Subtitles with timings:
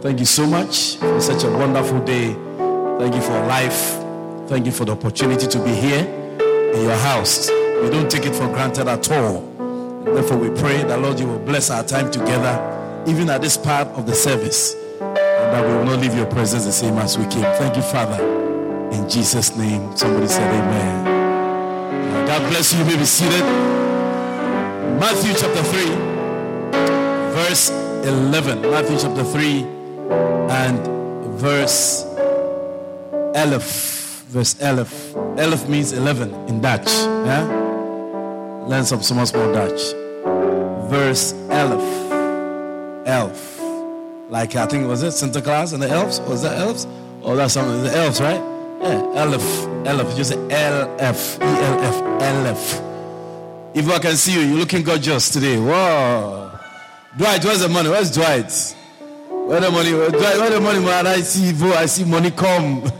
[0.00, 2.32] Thank you so much for such a wonderful day.
[3.00, 3.98] Thank you for life.
[4.48, 6.04] Thank you for the opportunity to be here
[6.72, 7.50] in your house.
[7.50, 9.40] We don't take it for granted at all.
[10.04, 13.88] Therefore, we pray that Lord, you will bless our time together, even at this part
[13.88, 15.16] of the service, and
[15.52, 17.42] that we will not leave your presence the same as we came.
[17.58, 18.22] Thank you, Father.
[18.92, 22.24] In Jesus' name, somebody said, Amen.
[22.24, 22.78] God bless you.
[22.78, 23.42] You may be seated.
[25.00, 25.84] Matthew chapter 3,
[27.34, 28.62] verse 11.
[28.62, 29.77] Matthew chapter 3
[30.10, 30.78] and
[31.38, 32.04] verse
[33.34, 33.60] 11.
[34.28, 35.38] Verse 11.
[35.38, 36.88] 11 means 11 in Dutch.
[36.88, 37.44] Yeah?
[38.66, 39.92] Learn some small, small Dutch.
[40.90, 43.06] Verse 11.
[43.06, 43.60] Elf.
[44.30, 46.20] Like I think was it Santa Claus and the elves?
[46.20, 46.86] Was that elves?
[47.22, 47.82] Oh, that's something.
[47.82, 48.40] The elves, right?
[48.82, 49.66] Yeah, elf.
[49.86, 50.16] Elf.
[50.16, 51.38] Just L F.
[51.40, 52.22] E L F.
[52.22, 52.82] Elf.
[53.74, 55.58] If I can see you, you're looking gorgeous today.
[55.58, 56.60] Wow.
[57.16, 57.88] Dwight, where's the money?
[57.88, 58.76] Where's Dwight?
[59.48, 59.94] Where the money?
[59.94, 61.06] Where, the money, man?
[61.06, 62.82] I see, I see money come.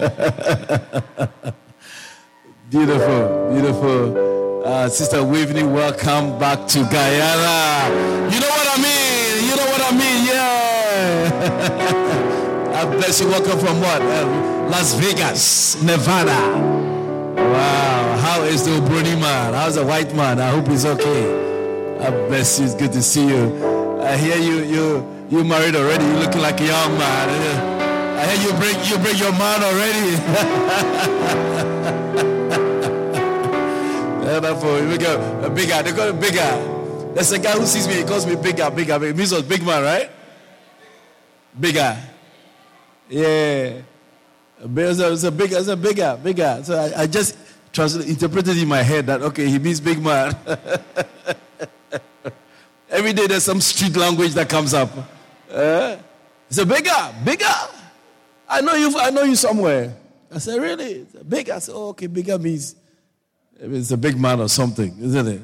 [2.71, 4.65] beautiful, beautiful.
[4.65, 7.93] Uh, Sister Waveney, welcome back to Guyana.
[8.33, 9.45] You know what I mean?
[9.45, 10.25] You know what I mean?
[10.25, 11.29] Yeah.
[12.81, 13.29] I bless you.
[13.29, 14.01] Welcome from what?
[14.01, 16.33] Uh, Las Vegas, Nevada.
[17.37, 18.17] Wow.
[18.23, 19.53] How is the Bruni man?
[19.53, 20.41] How's the white man?
[20.41, 21.99] I hope he's okay.
[22.01, 22.65] I bless you.
[22.65, 24.01] It's good to see you.
[24.01, 26.05] I hear you you you married already.
[26.05, 27.29] You looking like a young man.
[27.29, 28.21] Eh?
[28.21, 30.17] I hear you bring you bring your man already.
[34.41, 35.83] Therefore, we go a bigger.
[35.83, 37.13] They got a bigger.
[37.15, 37.95] There's a guy who sees me.
[37.95, 39.03] He calls me bigger, bigger.
[39.05, 40.11] It means was big man, right?
[41.59, 41.97] Bigger.
[43.09, 43.81] Yeah.
[44.61, 45.59] It's a, bigger.
[45.59, 46.61] It's a bigger, bigger.
[46.65, 47.37] So I, I just
[47.73, 50.37] translated, interpreted in my head that okay, he means big man.
[52.91, 54.91] Every day there's some street language that comes up.
[55.51, 55.97] Uh,
[56.49, 57.45] it's a bigger, bigger.
[58.49, 58.99] I know you.
[58.99, 59.97] I know you somewhere.
[60.35, 61.07] I said, really?
[61.27, 61.55] Bigger.
[61.55, 62.75] I said, oh, okay, bigger means
[63.59, 65.41] it's a big man or something, isn't it?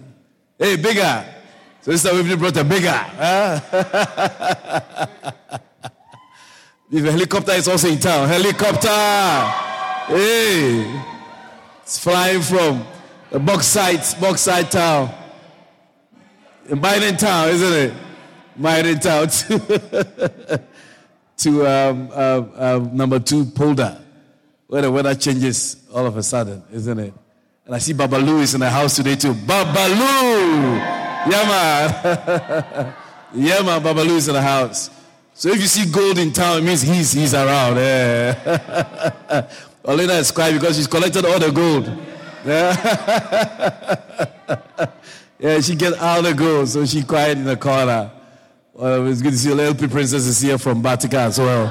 [0.59, 1.25] Hey, bigger.
[1.83, 2.91] So this time we brought a bigger.
[2.91, 3.61] Huh?
[6.91, 8.89] if a helicopter is also in town, helicopter.
[10.07, 11.03] Hey,
[11.83, 12.85] it's flying from
[13.31, 15.13] the Bauxite, Bauxite town
[16.69, 18.04] in Biden Town, isn't it?
[18.59, 20.63] Biden Town to,
[21.39, 24.01] to um, um, um, number two, Polder,
[24.67, 27.15] where the weather changes all of a sudden, isn't it?
[27.67, 29.33] And I see Babalu is in the house today too.
[29.33, 30.77] Babalu!
[31.27, 31.49] Yeah,
[33.63, 34.91] man, Babalu is in the house.
[35.33, 37.77] So if you see gold in town, it means he's, he's around.
[37.77, 39.49] Yeah.
[39.85, 41.91] Olena is crying because she's collected all the gold.
[42.47, 43.97] Yeah.
[45.45, 48.11] Yeah, she get all the gold, so she cried in the corner.
[48.75, 51.69] Well, it's good to see LP princess is here from Vatican as well.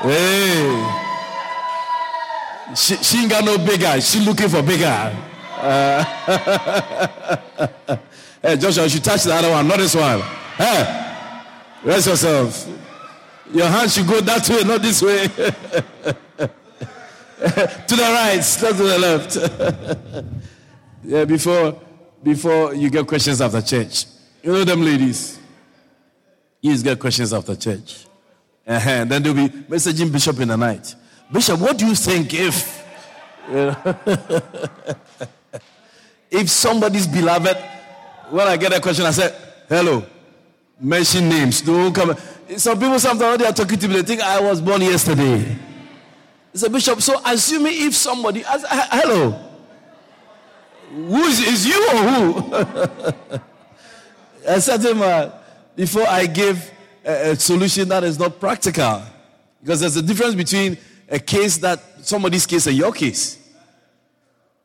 [0.00, 0.98] Hey.
[2.76, 3.98] She, she ain't got no bigger.
[3.98, 4.84] She looking for bigger.
[5.56, 6.04] Uh,
[8.42, 10.20] hey, Joshua, you should touch the other one, not this one.
[10.58, 11.14] Hey,
[11.82, 12.68] rest yourself.
[13.50, 15.28] Your hand should go that way, not this way.
[15.28, 15.46] to
[17.88, 19.36] the right, not to the left.
[21.04, 21.80] yeah, before
[22.22, 24.04] before you get questions after church.
[24.42, 25.38] You know them ladies?
[26.62, 28.06] You get questions after church.
[28.66, 29.04] Uh-huh.
[29.04, 30.94] Then they'll be messaging Bishop in the night.
[31.30, 32.84] Bishop, what do you think if
[33.48, 33.76] you know,
[36.30, 37.56] if somebody's beloved,
[38.30, 39.36] when I get a question, I say,
[39.68, 40.06] hello,
[40.80, 41.60] mention names.
[41.62, 42.16] Don't come.
[42.56, 45.58] Some people sometimes they are talking to me, they think I was born yesterday.
[46.54, 47.02] It's a bishop.
[47.02, 49.30] So assuming if somebody, as, hello,
[50.90, 53.40] who is, is you or who?
[54.48, 55.30] I said to him, uh,
[55.74, 56.70] before I give
[57.04, 59.02] a, a, solution that is not practical,
[59.60, 60.78] because there's a difference between
[61.08, 63.38] a case that somebody's case and your case.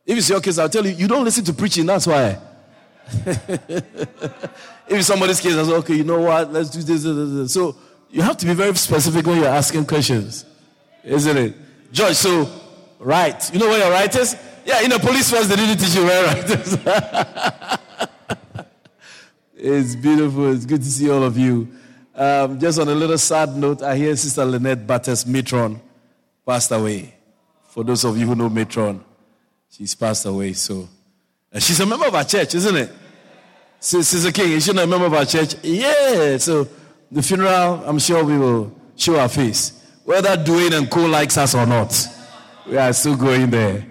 [0.06, 2.40] If it's your case, I'll tell you, you don't listen to preaching, that's why.
[3.26, 3.74] if
[4.88, 7.54] it's somebody's case, I say, okay, you know what, let's do this, this, this.
[7.54, 7.76] So
[8.10, 10.46] you have to be very specific when you're asking questions,
[11.04, 11.56] isn't it?
[11.92, 12.50] George, so,
[13.00, 13.54] right.
[13.54, 14.36] You know where your right is?
[14.66, 17.80] Yeah, in the police force, they didn't teach you where right
[19.58, 20.54] it's beautiful.
[20.54, 21.68] It's good to see all of you.
[22.16, 25.80] Um, just on a little sad note, I hear Sister Lynette Batters Matron
[26.46, 27.14] passed away.
[27.70, 29.04] For those of you who know Matron,
[29.70, 30.54] she's passed away.
[30.54, 30.88] So
[31.54, 32.92] uh, she's a member of our church, isn't it?
[33.80, 35.56] Sister King, is she not a member of our church?
[35.64, 36.38] Yeah.
[36.38, 36.68] So
[37.12, 39.74] the funeral, I'm sure we will show our face.
[40.04, 41.94] Whether Dwayne and Co likes us or not,
[42.68, 43.86] we are still going there.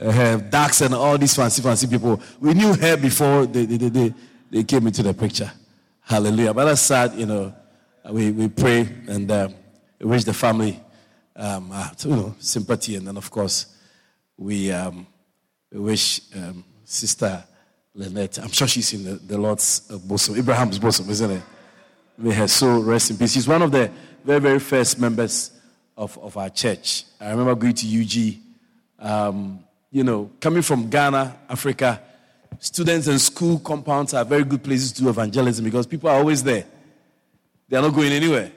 [0.00, 2.20] Uh, Dax and all these fancy, fancy people.
[2.40, 3.64] We knew her before they,
[4.54, 5.50] they came into the picture.
[6.00, 6.54] Hallelujah.
[6.54, 7.54] But that's sad, you know
[8.10, 9.48] we, we pray and uh,
[10.00, 10.80] wish the family
[11.36, 12.96] um, uh, you know, sympathy.
[12.96, 13.66] And then, of course,
[14.36, 15.06] we, um,
[15.72, 17.42] we wish um, Sister
[17.94, 21.42] Lynette, I'm sure she's in the, the Lord's uh, bosom, Abraham's bosom, isn't it?
[22.18, 23.32] May her soul rest in peace.
[23.32, 23.90] She's one of the
[24.24, 25.50] very, very first members
[25.96, 27.04] of, of our church.
[27.20, 32.00] I remember going to UG, um, you know, coming from Ghana, Africa.
[32.60, 36.42] Students and school compounds are very good places to do evangelism because people are always
[36.42, 36.64] there.
[37.68, 38.50] They are not going anywhere.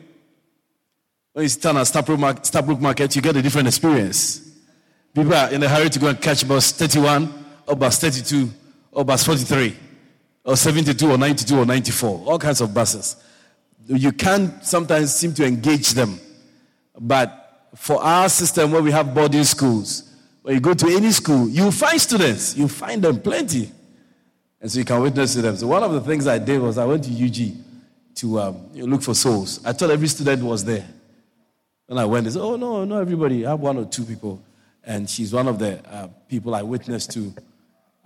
[1.34, 4.42] When you stand at Stabroek Market, you get a different experience.
[5.14, 8.50] People are in a hurry to go and catch bus 31 or bus 32
[8.92, 9.76] or bus 43
[10.44, 12.24] or 72 or 92 or 94.
[12.26, 13.18] All kinds of buses.
[13.86, 16.20] You can sometimes seem to engage them.
[17.00, 20.04] But for our system where we have boarding schools,
[20.42, 22.56] when you go to any school, you find students.
[22.56, 23.72] You find them plenty.
[24.60, 25.56] And so you can witness to them.
[25.56, 27.56] So one of the things I did was I went to UG
[28.16, 29.64] to um, look for souls.
[29.64, 30.88] I thought every student was there.
[31.88, 33.46] And I went, they said, Oh, no, not everybody.
[33.46, 34.44] I have one or two people.
[34.84, 37.34] And she's one of the uh, people I witnessed to.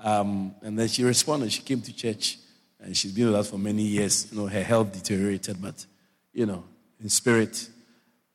[0.03, 1.51] Um, and then she responded.
[1.51, 2.37] She came to church
[2.79, 4.27] and she's been with us for many years.
[4.31, 5.85] You know, her health deteriorated, but,
[6.33, 6.63] you know,
[6.99, 7.69] in spirit,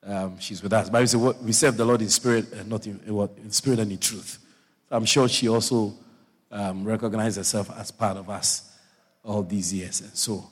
[0.04, 0.88] um, she's with us.
[0.88, 3.90] But we, say, we serve the Lord in spirit and not in, in spirit and
[3.90, 4.38] in truth.
[4.90, 5.94] I'm sure she also
[6.50, 8.72] um, recognized herself as part of us
[9.22, 10.00] all these years.
[10.00, 10.48] And so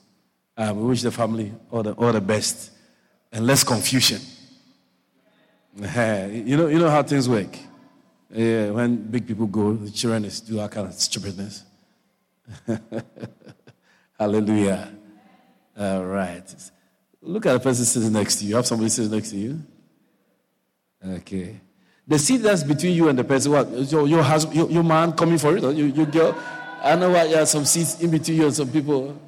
[0.57, 2.71] uh, we wish the family all the, all the best
[3.33, 4.21] and less confusion.
[5.77, 7.59] You know, you know how things work.
[8.31, 11.65] Yeah, when big people go, the children is do all kind of stupidness.
[14.19, 14.93] Hallelujah.
[15.77, 16.55] All right.
[17.21, 18.45] Look at the person sitting next to.
[18.45, 19.61] You have somebody sitting next to you?
[21.05, 21.61] Okay.
[22.07, 23.71] The seat that's between you and the person, what?
[23.71, 25.63] Your, your, husband, your, your man coming for it?
[25.63, 26.37] Your, your girl?
[26.83, 29.19] I know what, yeah, some seats in between you and some people.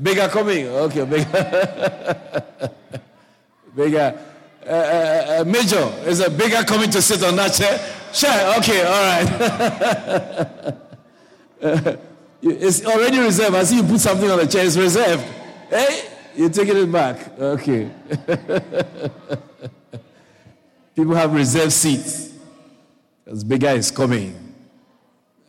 [0.00, 0.66] Bigger coming.
[0.66, 2.44] Okay, bigger.
[3.76, 4.18] bigger.
[4.66, 7.78] Uh, uh, uh, major, is a bigger coming to sit on that chair?
[8.12, 9.28] Sure, okay, all right.
[12.42, 13.54] it's already reserved.
[13.54, 15.24] I see you put something on the chair, it's reserved.
[15.68, 17.38] Hey, you're taking it back.
[17.38, 17.90] Okay.
[20.94, 22.32] People have reserved seats.
[23.24, 24.54] Because bigger is coming.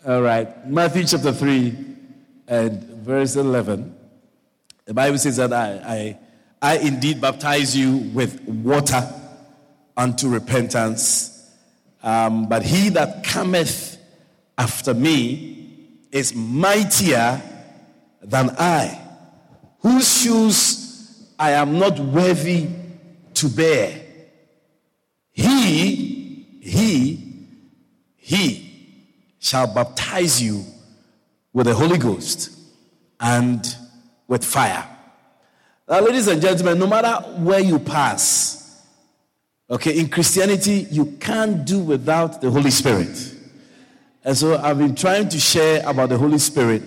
[0.06, 0.68] All right.
[0.68, 1.75] Matthew chapter 3
[2.48, 3.95] and verse 11.
[4.86, 6.18] The Bible says that I,
[6.62, 9.10] I, I indeed baptize you with water
[9.95, 11.51] unto repentance.
[12.01, 13.98] Um, but he that cometh
[14.57, 17.42] after me is mightier
[18.22, 19.00] than I,
[19.80, 22.68] whose shoes I am not worthy
[23.36, 24.03] to bear.
[25.33, 27.47] He, he,
[28.15, 29.03] he
[29.39, 30.63] shall baptize you
[31.51, 32.57] with the Holy Ghost
[33.19, 33.65] and
[34.27, 34.88] with fire.
[35.89, 38.81] Now, ladies and gentlemen, no matter where you pass,
[39.69, 43.35] okay, in Christianity, you can't do without the Holy Spirit.
[44.23, 46.83] And so I've been trying to share about the Holy Spirit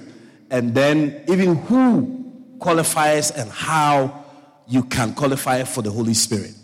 [0.50, 4.24] and then even who qualifies and how
[4.66, 6.54] you can qualify for the Holy Spirit.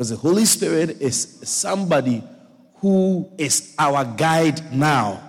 [0.00, 2.24] Because the Holy Spirit is somebody
[2.76, 5.22] who is our guide now.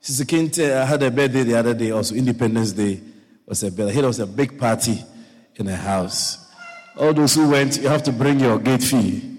[0.00, 3.00] Sister Kinte I had a birthday the other day, also Independence Day
[3.46, 4.98] was a big, here was a big party
[5.54, 6.50] in a house.
[6.96, 9.38] All those who went, you have to bring your gate fee.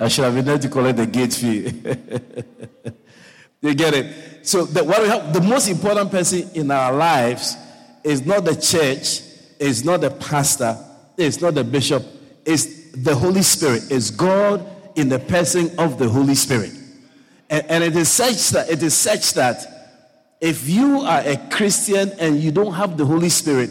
[0.00, 1.60] I should have been there to collect the gate fee.
[3.60, 4.44] you get it?
[4.44, 7.56] So the, what we have, the most important person in our lives
[8.02, 9.20] is not the church,
[9.60, 10.76] is not the pastor,
[11.16, 12.02] it's not the bishop,
[12.44, 13.90] it's the Holy Spirit.
[13.90, 16.72] is God in the person of the Holy Spirit.
[17.48, 19.66] And, and it is such that it is such that
[20.40, 23.70] if you are a Christian and you don't have the Holy Spirit,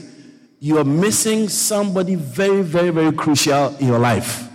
[0.60, 4.48] you are missing somebody very, very, very crucial in your life.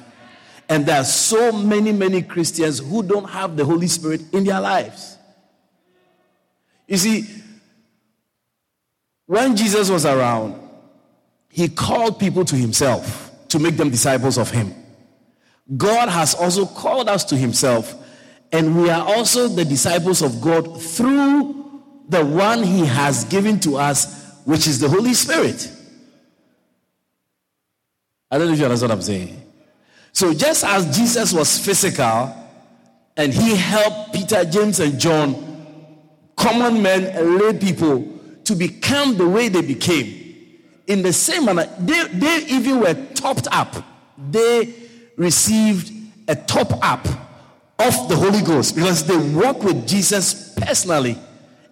[0.68, 4.60] And there are so many, many Christians who don't have the Holy Spirit in their
[4.60, 5.16] lives.
[6.88, 7.26] You see,
[9.26, 10.60] when Jesus was around,
[11.50, 14.74] he called people to himself to make them disciples of him.
[15.76, 17.94] God has also called us to himself,
[18.52, 23.76] and we are also the disciples of God through the one he has given to
[23.76, 25.70] us, which is the Holy Spirit.
[28.30, 29.42] I don't know if you understand what I'm saying.
[30.12, 32.34] So just as Jesus was physical
[33.16, 35.34] and he helped Peter, James, and John,
[36.36, 38.12] common men and lay people,
[38.44, 40.25] to become the way they became,
[40.86, 43.74] in the same manner, they, they even were topped up.
[44.30, 44.74] They
[45.16, 45.92] received
[46.28, 47.06] a top up
[47.78, 51.18] of the Holy Ghost because they walked with Jesus personally.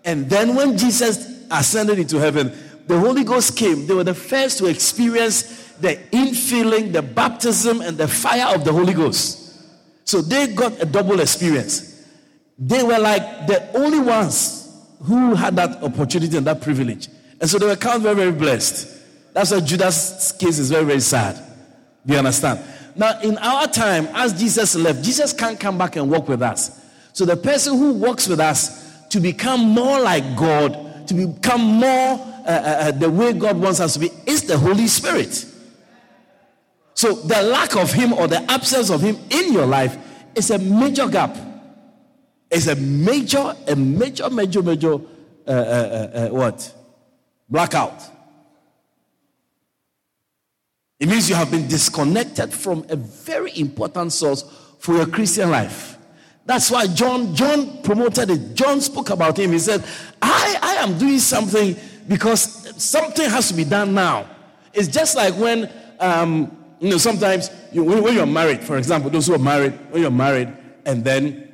[0.04, 2.52] And then when Jesus ascended into heaven,
[2.86, 3.86] the Holy Ghost came.
[3.86, 8.72] They were the first to experience the infilling, the baptism, and the fire of the
[8.72, 9.56] Holy Ghost.
[10.04, 12.04] So they got a double experience.
[12.58, 14.60] They were like the only ones
[15.02, 17.08] who had that opportunity and that privilege.
[17.40, 18.93] And so they were counted very, very blessed.
[19.34, 21.36] That's why Judas' case is very, very sad.
[22.06, 22.60] Do you understand?
[22.94, 26.80] Now, in our time, as Jesus left, Jesus can't come back and walk with us.
[27.12, 31.90] So the person who walks with us to become more like God, to become more
[31.90, 35.46] uh, uh, uh, the way God wants us to be, is the Holy Spirit.
[36.94, 39.98] So the lack of Him or the absence of Him in your life
[40.36, 41.36] is a major gap.
[42.50, 46.72] It's a major, a major, major, major, uh, uh, uh, what?
[47.48, 48.13] Blackout.
[51.00, 54.42] It means you have been disconnected from a very important source
[54.78, 55.98] for your Christian life.
[56.46, 58.54] That's why John John promoted it.
[58.54, 59.52] John spoke about him.
[59.52, 59.82] He said,
[60.20, 64.28] "I I am doing something because something has to be done now."
[64.72, 65.70] It's just like when
[66.00, 69.72] um, you know sometimes you, when, when you're married, for example, those who are married,
[69.90, 71.52] when you're married, and then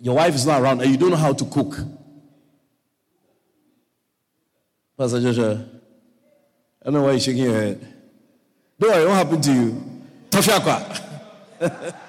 [0.00, 1.78] your wife is not around and you don't know how to cook.
[4.98, 5.64] Pastor Joshua,
[6.82, 7.95] I don't know why you're shaking your head.
[8.78, 10.02] Don't worry, what happened to you?
[10.30, 11.02] Tofiakwa.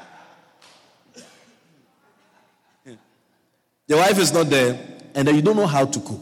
[3.87, 4.77] The wife is not there,
[5.15, 6.21] and then you don't know how to cook.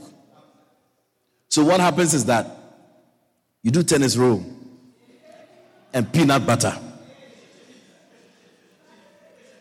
[1.50, 2.46] So what happens is that
[3.64, 4.46] you do tennis roll
[5.92, 6.78] and peanut butter,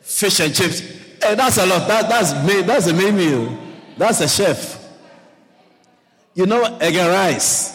[0.02, 0.80] fish and chips.
[0.80, 1.88] Hey, that's a lot.
[1.88, 2.32] That, that's
[2.66, 3.58] that's a main meal.
[3.96, 4.82] That's a chef.
[6.34, 7.73] You know, egg and rice.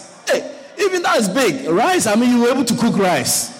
[0.89, 1.69] Even that is big.
[1.69, 3.55] Rice, I mean, you were able to cook rice.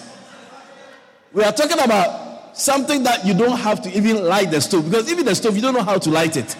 [1.32, 5.10] We are talking about something that you don't have to even light the stove because
[5.10, 6.56] even the stove, you don't know how to light it.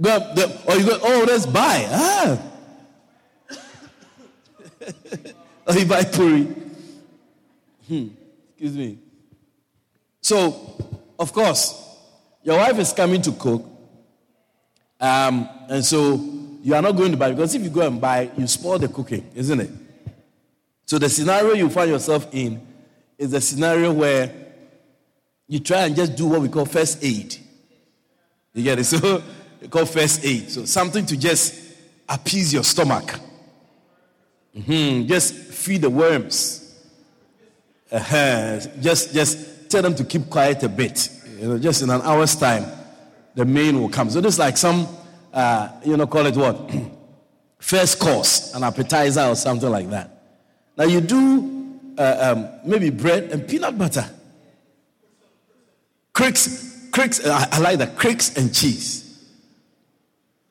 [0.00, 1.86] Go, the, or you go, oh, let's buy.
[1.90, 2.38] Ah.
[5.66, 6.44] or you buy puri.
[7.88, 8.08] Hmm.
[8.50, 8.98] Excuse me.
[10.22, 10.76] So,
[11.18, 11.89] of course,
[12.42, 13.64] your wife is coming to cook.
[15.00, 16.14] Um, and so
[16.62, 18.88] you are not going to buy because if you go and buy, you spoil the
[18.88, 19.70] cooking, isn't it?
[20.86, 22.66] So the scenario you find yourself in
[23.16, 24.32] is a scenario where
[25.46, 27.36] you try and just do what we call first aid.
[28.54, 28.84] You get it?
[28.90, 29.22] So
[29.60, 30.50] we call first aid.
[30.50, 31.54] So something to just
[32.08, 33.20] appease your stomach.
[34.56, 35.06] Mm-hmm.
[35.06, 36.74] Just feed the worms.
[37.92, 38.60] Uh-huh.
[38.80, 41.10] Just, just tell them to keep quiet a bit.
[41.40, 42.66] You know, just in an hour's time,
[43.34, 44.10] the main will come.
[44.10, 44.86] So this is like some,
[45.32, 46.70] uh, you know, call it what?
[47.58, 50.22] First course, an appetizer or something like that.
[50.76, 54.04] Now you do uh, um, maybe bread and peanut butter.
[56.12, 59.06] Crix, Crix, I, I like that, Crix and cheese.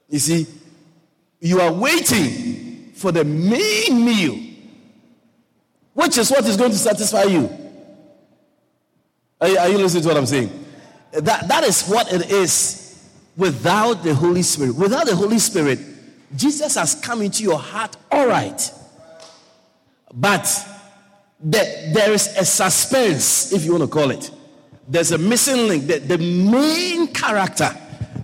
[0.10, 0.48] You see,
[1.40, 4.40] you are waiting for the main meal,
[5.94, 7.48] which is what is going to satisfy you.
[9.40, 10.59] Are you listening to what I'm saying?
[11.12, 14.76] That, that is what it is without the Holy Spirit.
[14.76, 15.80] Without the Holy Spirit,
[16.36, 18.72] Jesus has come into your heart, all right.
[20.14, 20.46] But
[21.40, 24.30] the, there is a suspense, if you want to call it.
[24.88, 25.88] There's a missing link.
[25.88, 27.70] The, the main character,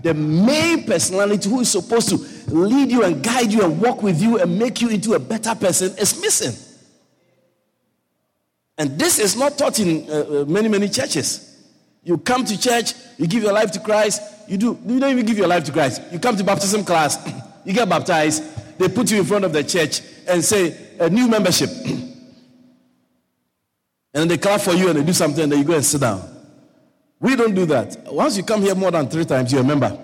[0.04, 2.18] the main personality who is supposed to
[2.54, 5.56] lead you and guide you and walk with you and make you into a better
[5.56, 6.54] person is missing.
[8.78, 11.55] And this is not taught in uh, uh many, many churches.
[12.06, 15.26] You come to church, you give your life to Christ, you do you don't even
[15.26, 16.04] give your life to Christ.
[16.12, 17.18] You come to baptism class,
[17.66, 18.44] you get baptized,
[18.78, 21.70] they put you in front of the church and say a new membership.
[24.14, 26.02] and they clap for you and they do something and then you go and sit
[26.02, 26.22] down.
[27.20, 28.14] We don't do that.
[28.14, 29.98] Once you come here more than three times, you're a member.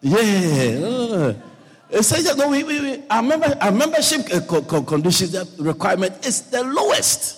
[0.00, 1.34] Yeah.
[1.90, 4.26] It says no, we, we, we, our, member, our membership
[4.66, 7.37] conditions requirement is the lowest.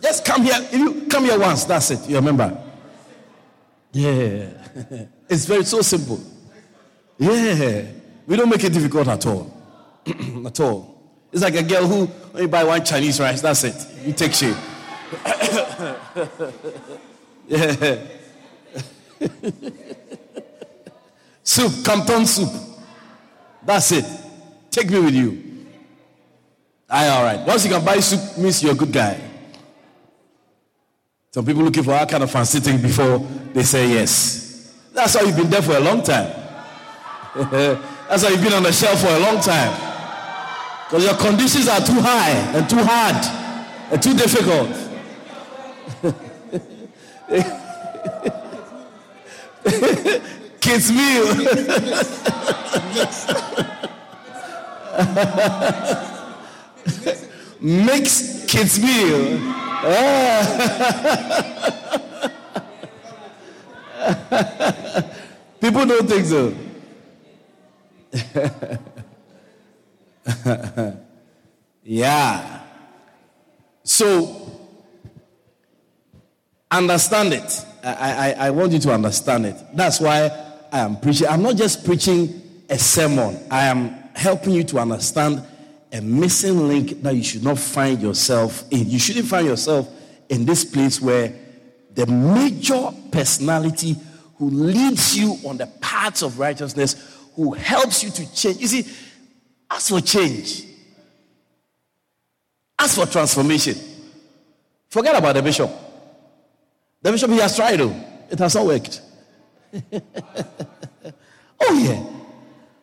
[0.00, 0.58] Just come here.
[0.58, 2.08] If you come here once, that's it.
[2.08, 2.56] You remember?
[3.92, 4.50] Yeah.
[5.28, 6.20] it's very so simple.
[7.18, 7.86] Yeah.
[8.26, 9.52] We don't make it difficult at all.
[10.46, 10.94] at all.
[11.32, 13.74] It's like a girl who when you buy one Chinese rice, that's it.
[14.04, 14.56] You take shape.
[17.48, 18.06] yeah.
[21.42, 22.50] Soup, Campton soup.
[23.64, 24.04] That's it.
[24.70, 25.42] Take me with you.
[26.90, 27.46] Aye, all right.
[27.46, 29.27] Once you can buy soup, means you're a good guy.
[31.30, 33.18] Some people looking for that kind of fancy thing before
[33.52, 34.72] they say yes.
[34.94, 36.32] That's why you've been there for a long time.
[37.34, 39.74] That's why you've been on the shelf for a long time.
[40.86, 43.16] Because your conditions are too high and too hard
[43.92, 44.70] and too difficult.
[50.60, 51.26] Kids meal.
[57.60, 59.67] Mix kids meal.
[59.80, 61.68] Ah.
[65.60, 66.52] People don't think so.
[71.84, 72.60] yeah.
[73.82, 74.52] So,
[76.70, 77.66] understand it.
[77.82, 79.56] I, I, I want you to understand it.
[79.74, 80.30] That's why
[80.72, 81.28] I am preaching.
[81.28, 85.42] I'm not just preaching a sermon, I am helping you to understand
[85.92, 88.88] a missing link that you should not find yourself in.
[88.88, 89.88] You shouldn't find yourself
[90.28, 91.34] in this place where
[91.94, 93.96] the major personality
[94.36, 98.58] who leads you on the paths of righteousness, who helps you to change.
[98.58, 98.86] You see,
[99.70, 100.64] ask for change,
[102.78, 103.76] ask for transformation.
[104.88, 105.70] Forget about the bishop.
[107.02, 107.94] The bishop, he has tried, though.
[108.30, 109.00] It has not worked.
[111.60, 112.04] oh, yeah.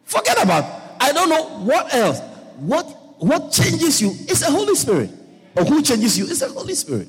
[0.04, 0.66] Forget about,
[1.00, 2.20] I don't know what else.
[2.58, 2.84] What,
[3.20, 5.10] what changes you is the Holy Spirit.
[5.56, 7.08] Or who changes you is the Holy Spirit.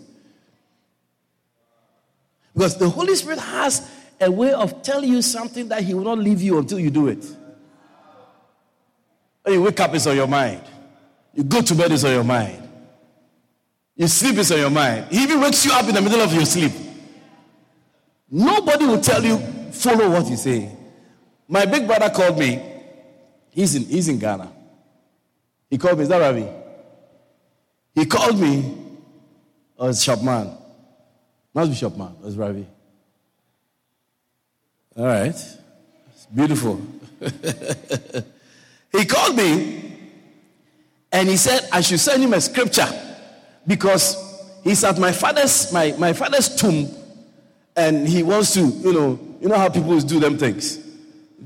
[2.55, 6.19] Because the Holy Spirit has a way of telling you something that He will not
[6.19, 7.25] leave you until you do it.
[9.43, 10.63] When you wake up, it's on your mind.
[11.35, 12.63] You go to bed, it's on your mind.
[13.95, 15.07] You sleep, it's on your mind.
[15.11, 16.73] He even wakes you up in the middle of your sleep.
[18.31, 19.39] Nobody will tell you,
[19.71, 20.71] follow what you say.
[21.49, 22.63] My big brother called me.
[23.51, 24.53] He's in, he's in Ghana.
[25.71, 26.03] He called me.
[26.05, 26.47] Is that Ravi?
[27.95, 28.77] He called me.
[29.79, 30.57] Oh, it's Shopman.
[31.55, 32.15] Must be Shopman.
[32.25, 32.67] It's Ravi.
[34.97, 35.29] All right.
[35.29, 36.81] It's beautiful.
[38.93, 39.99] he called me
[41.13, 42.89] and he said I should send him a scripture
[43.67, 44.17] because
[44.63, 46.89] he's at my father's my, my father's tomb
[47.77, 50.77] and he wants to, you know, you know how people do them things.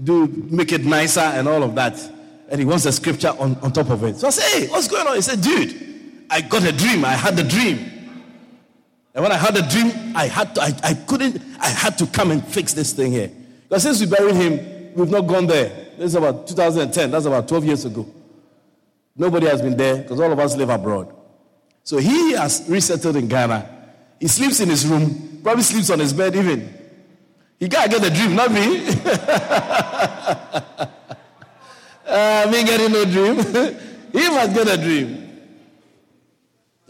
[0.03, 1.99] Do make it nicer and all of that.
[2.51, 4.17] And he wants a scripture on, on top of it.
[4.17, 5.15] So I say, Hey, what's going on?
[5.15, 7.05] He said, Dude, I got a dream.
[7.05, 7.79] I had a dream.
[9.15, 12.07] And when I had a dream, I had to, I, I couldn't, I had to
[12.07, 13.31] come and fix this thing here.
[13.69, 15.69] Because since we buried him, we've not gone there.
[15.97, 17.11] This is about 2010.
[17.11, 18.07] That's about 12 years ago.
[19.17, 21.15] Nobody has been there because all of us live abroad.
[21.83, 23.69] So he has resettled in Ghana.
[24.21, 26.73] He sleeps in his room, probably sleeps on his bed even.
[27.59, 28.87] He can't get the dream, not me.
[32.11, 33.37] uh, me getting no dream.
[34.13, 35.29] he must get a dream.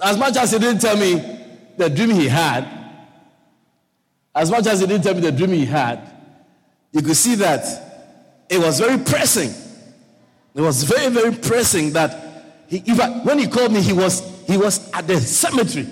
[0.02, 1.14] As much as he didn't tell me
[1.76, 2.66] the dream he had,
[4.34, 6.00] as much as he didn't tell me the dream he had,
[6.92, 7.64] you could see that
[8.48, 9.50] it was very pressing.
[10.54, 12.78] It was very, very pressing that he,
[13.22, 15.88] when he called me, he was, he was at the cemetery.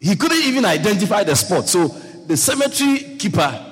[0.00, 1.68] He couldn't even identify the spot.
[1.68, 3.67] So the cemetery keeper,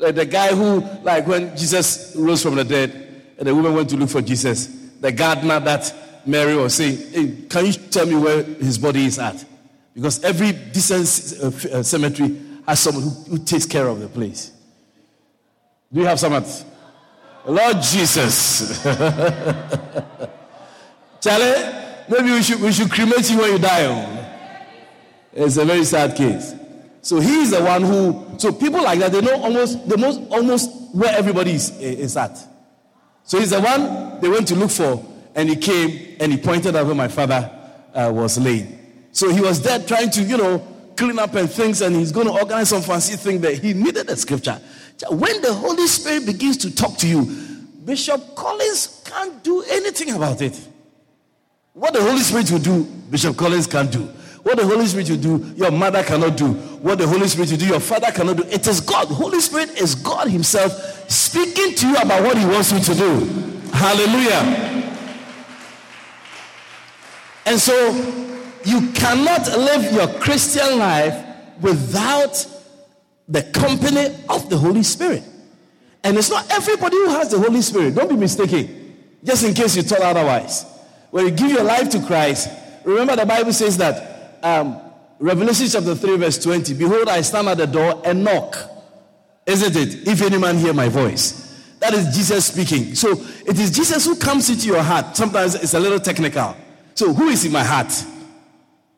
[0.00, 2.90] like the guy who, like when Jesus rose from the dead
[3.38, 4.66] and the woman went to look for Jesus,
[5.00, 5.94] the gardener that
[6.26, 9.44] Mary was saying, hey, Can you tell me where his body is at?
[9.94, 14.52] Because every decent uh, uh, cemetery has someone who, who, takes care of the place.
[15.92, 16.44] Do you have someone?
[17.46, 18.82] Lord Jesus.
[21.20, 21.72] Charlie,
[22.08, 23.86] maybe we should, we should cremate you when you die.
[23.86, 24.16] Oh.
[25.32, 26.54] It's a very sad case.
[27.02, 28.38] So he's the one who.
[28.38, 32.38] So people like that, they know almost the most almost where everybody is, is at.
[33.24, 36.76] So he's the one they went to look for, and he came and he pointed
[36.76, 37.50] out where my father
[37.94, 38.78] uh, was laid.
[39.12, 42.26] So he was there trying to, you know, clean up and things, and he's going
[42.26, 43.54] to organize some fancy thing there.
[43.54, 44.60] He needed a scripture.
[45.08, 47.24] When the Holy Spirit begins to talk to you,
[47.84, 50.58] Bishop Collins can't do anything about it.
[51.72, 54.02] What the Holy Spirit will do, Bishop Collins can't do.
[54.42, 56.69] What the Holy Spirit will do, your mother cannot do.
[56.80, 58.42] What the Holy Spirit will do, your father cannot do.
[58.44, 59.08] It is God.
[59.08, 60.72] Holy Spirit is God Himself
[61.10, 63.70] speaking to you about what He wants you to do.
[63.70, 64.70] Hallelujah.
[67.44, 67.90] And so
[68.64, 71.22] you cannot live your Christian life
[71.60, 72.46] without
[73.28, 75.22] the company of the Holy Spirit.
[76.02, 77.94] And it's not everybody who has the Holy Spirit.
[77.94, 78.96] Don't be mistaken.
[79.22, 80.64] Just in case you thought otherwise.
[81.10, 82.48] When you give your life to Christ,
[82.84, 84.80] remember the Bible says that um,
[85.20, 88.56] Revelation chapter 3, verse 20 Behold, I stand at the door and knock.
[89.44, 90.08] Isn't it?
[90.08, 91.46] If any man hear my voice.
[91.80, 92.94] That is Jesus speaking.
[92.94, 93.12] So
[93.46, 95.16] it is Jesus who comes into your heart.
[95.16, 96.56] Sometimes it's a little technical.
[96.94, 97.92] So who is in my heart?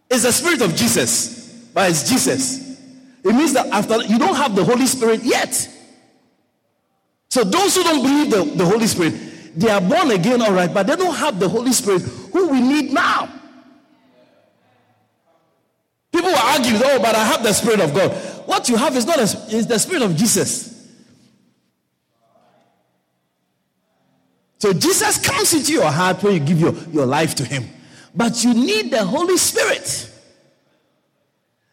[0.08, 2.78] It's the Spirit of Jesus, but it's Jesus.
[3.24, 5.68] It means that after you don't have the Holy Spirit yet.
[7.30, 9.14] So those who don't believe the, the Holy Spirit,
[9.56, 12.60] they are born again, all right, but they don't have the Holy Spirit who we
[12.60, 13.28] need now.
[16.12, 18.12] People will argue, oh, but I have the Spirit of God.
[18.46, 20.68] What you have is not a, is the Spirit of Jesus.
[24.58, 27.64] So Jesus comes into your heart when you give your, your life to Him.
[28.14, 30.10] But you need the Holy Spirit.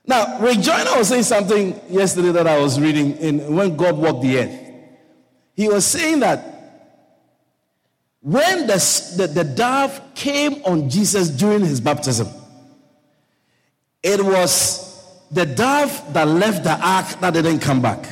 [0.08, 4.40] Now, Ray was saying something yesterday that I was reading in when God walked the
[4.40, 4.60] earth.
[5.56, 6.50] He was saying that
[8.22, 12.28] when the, the, the dove came on Jesus during his baptism,
[14.02, 14.90] it was
[15.32, 18.08] the dove that left the ark that didn't come back.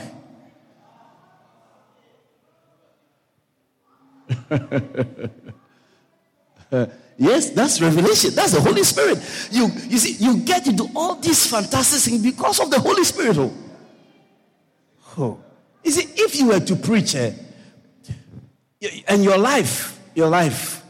[7.18, 8.36] yes, that's revelation.
[8.36, 9.20] That's the Holy Spirit.
[9.52, 13.38] You, you see, you get into all these fantastic things because of the Holy Spirit.
[13.38, 13.54] Oh.
[15.18, 15.40] oh.
[15.84, 17.32] You see, if you were to preach, eh,
[19.08, 20.84] and your life, your life,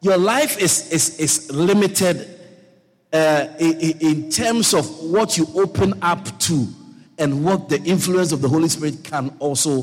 [0.00, 2.29] your life is, is, is limited
[3.12, 6.66] uh, in, terms of what you open up to
[7.18, 9.80] and what the influence of the Holy Spirit can also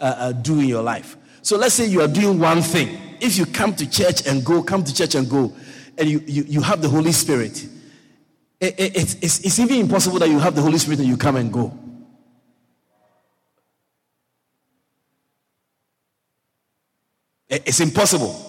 [0.00, 1.16] uh, uh, do in your life.
[1.42, 2.98] So let's say you are doing one thing.
[3.20, 5.54] If you come to church and go, come to church and go,
[5.98, 7.66] and you, you, you have the Holy Spirit,
[8.60, 11.16] it, it, it's, it's, it's even impossible that you have the Holy Spirit and you
[11.16, 11.76] come and go.
[17.50, 18.46] It's impossible.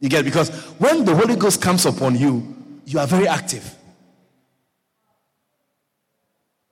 [0.00, 0.24] You get it?
[0.24, 2.56] Because when the Holy Ghost comes upon you,
[2.86, 3.74] you are very active.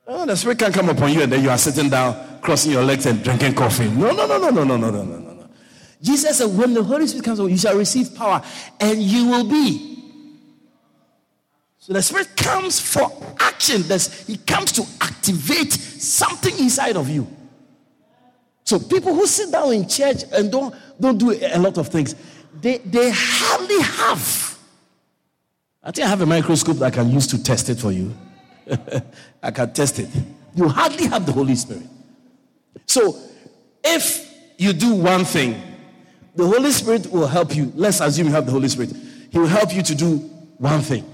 [0.06, 2.84] Oh, the Spirit can come upon you and then you are sitting down, crossing your
[2.84, 3.88] legs and drinking coffee.
[3.88, 5.48] No, no, no, no, no, no, no, no, no, no.
[6.00, 8.42] Jesus said, when the Holy Spirit comes upon you, shall receive power
[8.80, 9.90] and you will be.
[11.78, 13.82] So the Spirit comes for action.
[14.26, 17.26] He comes to activate something inside of you.
[18.62, 22.14] So people who sit down in church and don't, don't do a lot of things,
[22.60, 24.53] they, they hardly have.
[25.84, 28.14] I think I have a microscope that I can use to test it for you.
[29.42, 30.08] I can test it.
[30.54, 31.82] You hardly have the Holy Spirit.
[32.86, 33.18] So,
[33.84, 35.60] if you do one thing,
[36.34, 37.70] the Holy Spirit will help you.
[37.76, 38.92] Let's assume you have the Holy Spirit.
[39.30, 40.16] He will help you to do
[40.56, 41.04] one thing.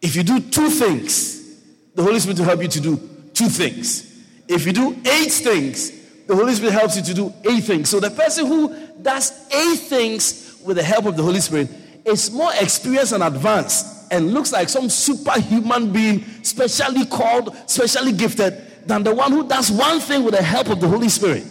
[0.00, 1.58] If you do two things,
[1.94, 2.96] the Holy Spirit will help you to do
[3.34, 4.04] two things.
[4.46, 5.90] If you do eight things,
[6.26, 7.88] the Holy Spirit helps you to do eight things.
[7.88, 11.68] So the person who does eight things with the help of the Holy Spirit
[12.08, 18.86] is more experienced and advanced and looks like some superhuman being, specially called, specially gifted,
[18.86, 21.44] than the one who does one thing with the help of the Holy Spirit.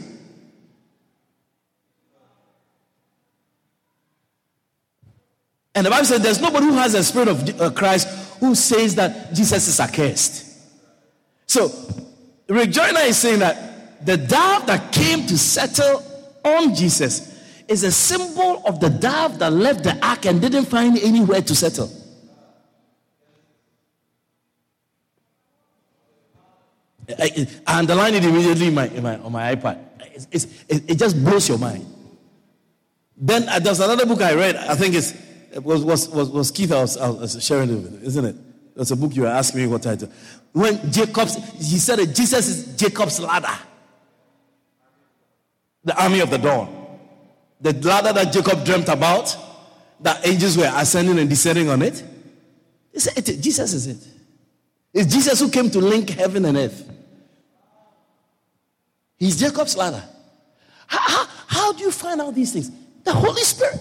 [5.75, 8.07] And the Bible says there's nobody who has the spirit of uh, Christ
[8.39, 10.45] who says that Jesus is accursed.
[11.45, 11.71] So,
[12.49, 16.03] Rick is saying that the doubt that came to settle
[16.43, 17.36] on Jesus
[17.67, 21.55] is a symbol of the dove that left the ark and didn't find anywhere to
[21.55, 21.91] settle.
[27.09, 29.79] I, I underline it immediately in my, in my, on my iPad.
[30.13, 31.85] It's, it's, it, it, just blows your mind.
[33.15, 34.55] Then uh, there's another book I read.
[34.55, 35.13] I think it's,
[35.53, 38.35] it was, was, was, was Keith I was, I was sharing it with, isn't it?
[38.75, 40.09] That's a book you were asking me what title.
[40.51, 43.57] When Jacob's, he said that Jesus is Jacob's ladder.
[45.83, 46.76] The army of the dawn.
[47.59, 49.35] The ladder that Jacob dreamt about,
[50.01, 52.03] that angels were ascending and descending on it.
[52.93, 54.07] He said, Jesus is it.
[54.93, 56.89] It's Jesus who came to link heaven and earth.
[59.17, 60.03] He's Jacob's ladder.
[60.87, 62.71] How, how, how do you find out these things?
[63.03, 63.79] The Holy Spirit.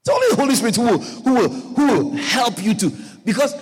[0.00, 2.92] It's only the Holy Spirit who will, who will, who will help you to.
[3.24, 3.54] Because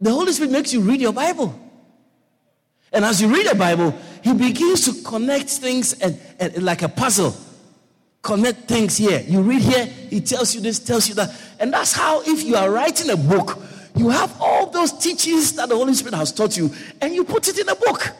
[0.00, 1.58] the Holy Spirit makes you read your Bible.
[2.92, 6.18] And as you read the Bible, He begins to connect things and,
[6.60, 7.34] like a puzzle.
[8.22, 9.22] Connect things here.
[9.26, 11.30] You read here, He tells you this, tells you that.
[11.60, 13.58] And that's how, if you are writing a book,
[13.94, 16.70] you have all those teachings that the Holy Spirit has taught you,
[17.00, 18.12] and you put it in a book.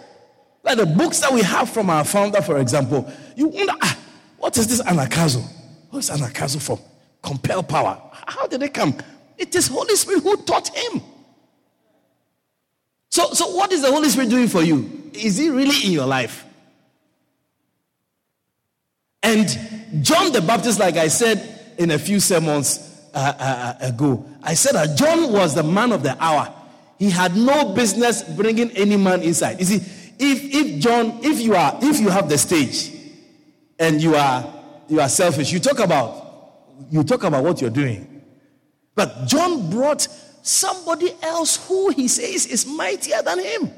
[0.63, 3.99] Like the books that we have from our founder, for example, you wonder, ah,
[4.39, 5.43] what is this anagkazo?
[5.91, 6.79] What is anagkazo from?
[7.23, 8.01] Compel power.
[8.13, 8.97] How did it come?
[9.37, 11.03] It is Holy Spirit who taught him.
[13.11, 15.11] So, so what is the Holy Spirit doing for you?
[15.13, 16.45] Is he really in your life?
[19.25, 23.43] And John the Baptist, like I said in a few sermons uh, uh,
[23.83, 26.55] uh ago, I said that John was the man of the hour.
[26.99, 29.59] He had no business bringing any man inside.
[29.59, 29.77] You see,
[30.19, 32.93] if if John, if you are, if you have the stage
[33.79, 34.45] and you are
[34.89, 36.23] you are selfish, you talk about
[36.91, 38.23] you talk about what you're doing.
[38.95, 40.03] But John brought
[40.43, 43.73] somebody else who he says is mightier than him.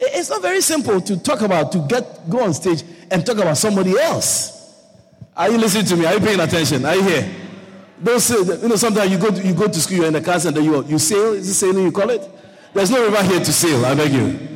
[0.00, 3.58] It's not very simple to talk about, to get go on stage and talk about
[3.58, 4.56] somebody else.
[5.36, 6.06] Are you listening to me?
[6.06, 6.84] Are you paying attention?
[6.84, 7.36] Are you here?
[8.02, 10.14] Don't say, uh, you know, sometimes you go to, you go to school, you're in
[10.14, 11.34] the class, and then you, you sail.
[11.34, 12.26] Is it sailing you call it?
[12.72, 14.48] There's no river here to sail, I beg you.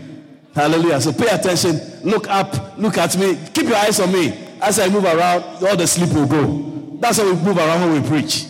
[0.54, 1.00] Hallelujah.
[1.00, 4.33] So pay attention, look up, look at me, keep your eyes on me.
[4.62, 6.96] As I move around, all the sleep will go.
[7.00, 8.46] That's how we move around when we preach.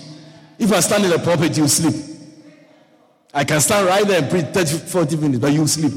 [0.59, 1.95] If I stand in the pulpit, you sleep.
[3.33, 5.93] I can stand right there and preach 30, 40 minutes, but you sleep.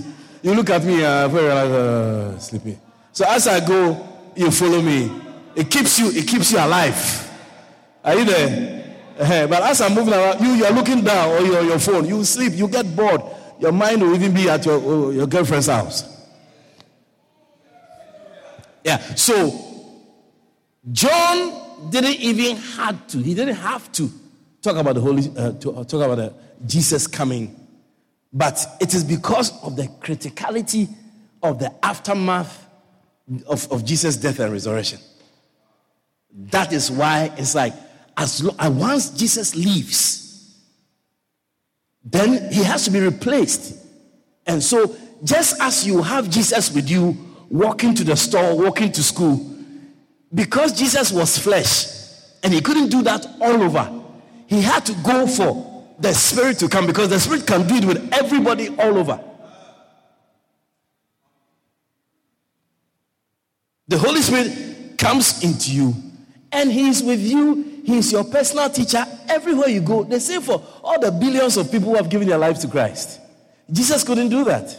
[0.48, 2.80] You look at me, uh, very uh, sleepy.
[3.12, 5.12] So as I go, you follow me.
[5.54, 7.30] It keeps you, it keeps you alive.
[8.02, 8.96] Are you there?
[9.20, 12.08] Uh, but as I'm moving around, you you're looking down or your your phone.
[12.08, 12.54] You sleep.
[12.54, 13.24] You get bored.
[13.60, 16.06] Your mind will even be at your uh, your girlfriend's house.
[18.86, 19.00] Yeah.
[19.16, 19.52] So
[20.90, 23.18] John didn't even had to.
[23.18, 24.10] He didn't have to
[24.62, 26.34] talk about the Holy uh, to, uh, talk about the
[26.66, 27.67] Jesus coming
[28.38, 30.94] but it is because of the criticality
[31.42, 32.68] of the aftermath
[33.48, 35.00] of, of Jesus' death and resurrection.
[36.32, 37.74] That is why it's like,
[38.16, 40.56] as lo- once Jesus leaves,
[42.04, 43.76] then he has to be replaced.
[44.46, 47.18] And so, just as you have Jesus with you,
[47.50, 49.56] walking to the store, walking to school,
[50.32, 51.88] because Jesus was flesh
[52.44, 54.04] and he couldn't do that all over,
[54.46, 55.67] he had to go for
[56.00, 59.20] the Spirit to come because the Spirit can do it with everybody all over.
[63.88, 65.96] The Holy Spirit comes into you
[66.52, 67.82] and He is with you.
[67.86, 70.04] He is your personal teacher everywhere you go.
[70.04, 73.22] The same for all the billions of people who have given their lives to Christ.
[73.72, 74.76] Jesus couldn't do that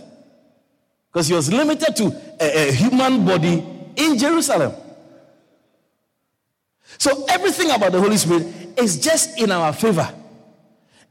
[1.10, 2.06] because He was limited to
[2.40, 3.64] a, a human body
[3.96, 4.72] in Jerusalem.
[6.98, 10.12] So everything about the Holy Spirit is just in our favor.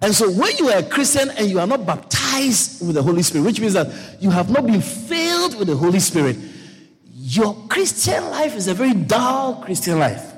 [0.01, 3.23] And so when you are a Christian and you are not baptized with the Holy
[3.23, 6.37] Spirit, which means that you have not been filled with the Holy Spirit,
[7.13, 10.33] your Christian life is a very dull Christian life.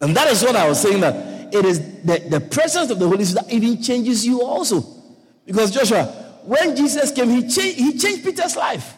[0.00, 3.08] And that is what I was saying that it is the, the presence of the
[3.08, 4.84] Holy Spirit that even changes you also.
[5.46, 6.04] Because Joshua,
[6.44, 8.94] when Jesus came, he changed, he changed Peter's life.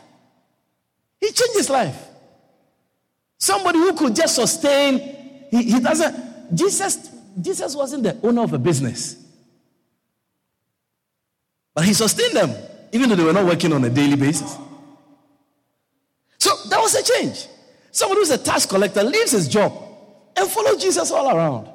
[1.20, 1.96] He changed his life.
[3.38, 4.98] Somebody who could just sustain,
[5.50, 9.16] he, he doesn't, Jesus, Jesus wasn't the owner of a business.
[11.74, 12.54] But he sustained them,
[12.92, 14.56] even though they were not working on a daily basis.
[16.38, 17.46] So that was a change.
[17.90, 19.72] Somebody who's a tax collector leaves his job
[20.36, 21.68] and follows Jesus all around.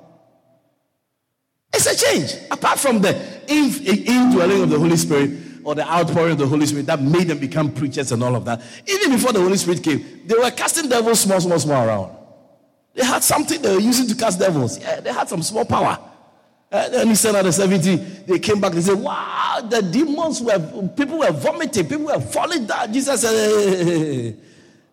[1.73, 2.35] It's a change.
[2.51, 3.15] Apart from the
[3.47, 5.31] indwelling of the Holy Spirit
[5.63, 8.45] or the outpouring of the Holy Spirit that made them become preachers and all of
[8.45, 8.61] that.
[8.87, 12.17] Even before the Holy Spirit came, they were casting devils small, small, small around.
[12.93, 14.79] They had something they were using to cast devils.
[14.79, 15.97] Yeah, they had some small power.
[16.71, 17.95] And then he said at the 70,
[18.27, 22.65] they came back They said, Wow, the demons were, people were vomiting, people were falling
[22.65, 22.93] down.
[22.93, 24.35] Jesus said, hey.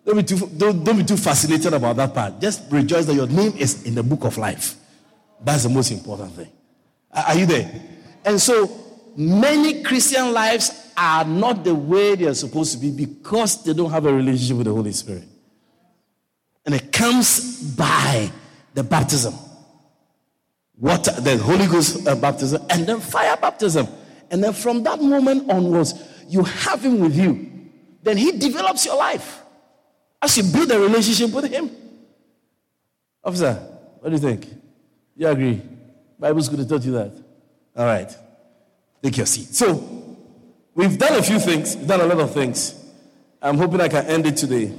[0.05, 2.41] Don't, be too, don't, don't be too fascinated about that part.
[2.41, 4.77] Just rejoice that your name is in the book of life.
[5.45, 6.49] That's the most important thing.
[7.13, 7.71] Are you there?
[8.25, 8.71] And so,
[9.17, 13.91] many Christian lives are not the way they are supposed to be because they don't
[13.91, 15.25] have a relationship with the Holy Spirit.
[16.69, 18.31] And it comes by
[18.75, 19.33] the baptism.
[20.77, 23.89] Water, the Holy Ghost uh, baptism, and then fire baptism.
[24.31, 25.95] And then from that moment onwards,
[26.29, 27.51] you have Him with you.
[28.03, 29.41] Then He develops your life
[30.21, 31.71] as you build a relationship with Him.
[33.25, 33.55] Officer,
[34.01, 34.47] what do you think?
[35.17, 35.63] You agree?
[36.21, 37.13] Bible's going to taught you that.
[37.77, 38.15] All right.
[39.03, 39.55] Take your seat.
[39.55, 40.17] So,
[40.75, 42.75] we've done a few things, we've done a lot of things.
[43.41, 44.71] I'm hoping I can end it today.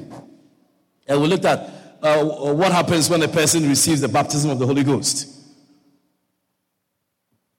[1.08, 4.66] And we looked at uh, what happens when a person receives the baptism of the
[4.66, 5.28] Holy Ghost.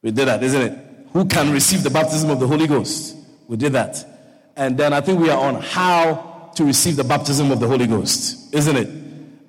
[0.03, 0.79] We did that, isn't it?
[1.13, 3.17] Who can receive the baptism of the Holy Ghost?
[3.49, 4.05] We did that.
[4.57, 7.87] And then I think we are on how to receive the baptism of the Holy
[7.87, 8.89] Ghost, isn't it?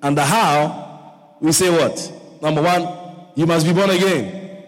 [0.02, 2.12] And the how, we say what?
[2.42, 2.88] Number one,
[3.34, 4.64] you must be born again.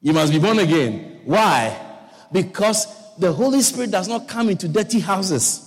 [0.00, 1.20] You must be born again.
[1.24, 1.76] Why?
[2.30, 2.86] Because
[3.18, 5.65] the Holy Spirit does not come into dirty houses.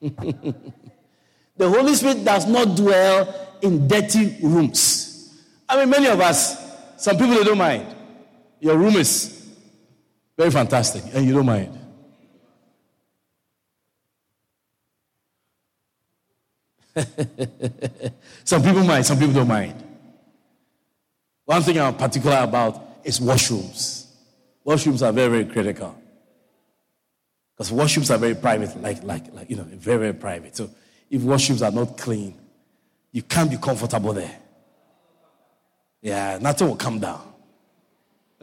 [0.00, 5.34] the Holy Spirit does not dwell in dirty rooms.
[5.68, 7.86] I mean, many of us, some people they don't mind.
[8.60, 9.52] Your room is
[10.36, 11.78] very fantastic, and you don't mind.
[18.44, 19.82] some people mind, some people don't mind.
[21.44, 24.06] One thing I'm particular about is washrooms.
[24.66, 25.94] Washrooms are very, very critical.
[27.56, 30.56] Because washrooms are very private, like, like, like, you know, very, very private.
[30.56, 30.70] So
[31.10, 32.34] if washrooms are not clean,
[33.12, 34.40] you can't be comfortable there.
[36.02, 37.32] Yeah, nothing will come down.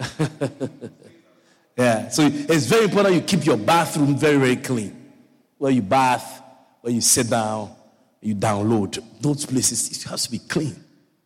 [1.77, 5.11] yeah, so it's very important you keep your bathroom very, very clean.
[5.57, 6.41] Where you bath,
[6.81, 7.75] where you sit down,
[8.21, 9.03] you download.
[9.19, 10.75] Those places, it has to be clean,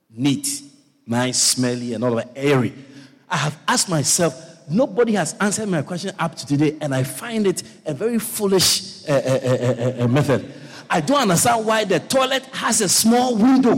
[0.10, 0.62] neat,
[1.06, 2.74] nice, smelly, and all of that airy.
[3.30, 4.34] I have asked myself,
[4.70, 9.08] nobody has answered my question up to today, and I find it a very foolish
[9.08, 10.52] uh, uh, uh, method.
[10.90, 13.76] I don't understand why the toilet has a small window.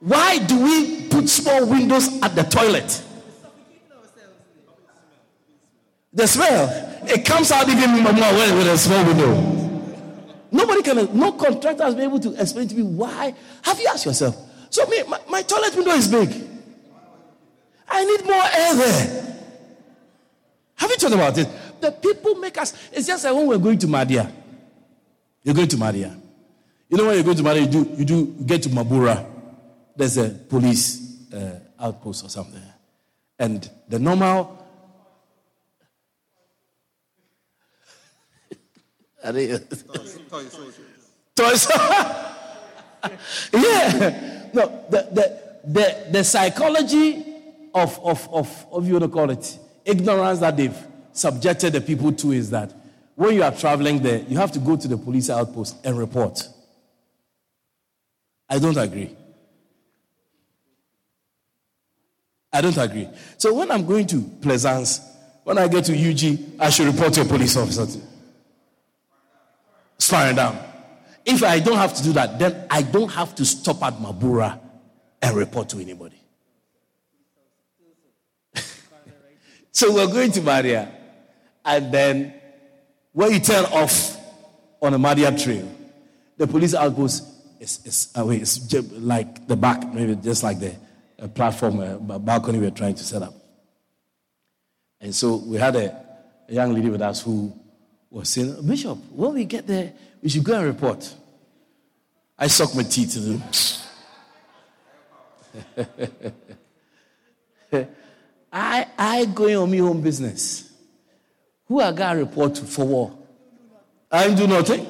[0.00, 3.02] Why do we put small windows at the toilet?
[6.12, 9.52] The smell, it comes out even more with a small window.
[10.50, 13.34] Nobody can, no contractor has been able to explain to me why.
[13.62, 14.36] Have you asked yourself?
[14.68, 16.28] So me, my, my toilet window is big.
[17.88, 19.31] I need more air there.
[20.82, 21.48] Have you thought about it?
[21.80, 24.28] The people make us, it's just like when we're going to Mahdia.
[25.44, 26.20] You're going to Mahdia.
[26.88, 29.24] You know when you're going to Mahdia, you do, you do you get to Mabura.
[29.94, 32.60] There's a police uh, outpost or something.
[33.38, 34.58] And the normal
[41.36, 41.68] Toys.
[43.52, 44.48] yeah.
[44.52, 47.24] No, the, the, the, the psychology
[47.72, 50.76] of, of, of, of, you want to call it, ignorance that they've
[51.12, 52.72] subjected the people to is that
[53.14, 56.48] when you are traveling there, you have to go to the police outpost and report.
[58.48, 59.16] I don't agree.
[62.52, 63.08] I don't agree.
[63.38, 65.00] So when I'm going to Plaisance,
[65.44, 68.00] when I get to UG, I should report to a police officer.
[69.98, 70.58] Sparring down.
[71.24, 74.58] If I don't have to do that, then I don't have to stop at Mabura
[75.22, 76.21] and report to anybody.
[79.72, 80.88] So we're going to Mahdia,
[81.64, 82.34] and then
[83.12, 84.16] when you turn off
[84.80, 85.68] on a Maria trail,
[86.36, 87.24] the police outpost
[87.60, 88.36] is, away.
[88.36, 90.74] Uh, it's like the back, maybe just like the
[91.18, 93.34] uh, platform, uh, a balcony we're trying to set up.
[95.00, 96.04] And so we had a,
[96.48, 97.52] a young lady with us who
[98.10, 101.14] was saying, Bishop, when we get there, we should go and report.
[102.38, 103.16] I suck my teeth.
[108.52, 110.70] I I going on my own business.
[111.66, 113.18] Who I got report for war?
[114.10, 114.86] I do nothing.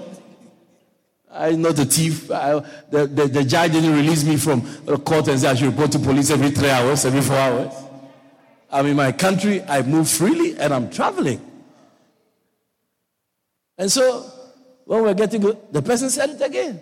[1.30, 2.30] I'm not a thief.
[2.30, 5.68] I, the, the, the judge didn't release me from the court and say I should
[5.68, 7.72] report to police every three hours, every four hours.
[8.70, 9.62] I'm in my country.
[9.62, 11.40] I move freely and I'm traveling.
[13.78, 14.30] And so
[14.84, 16.80] when we're getting good, the person said it again.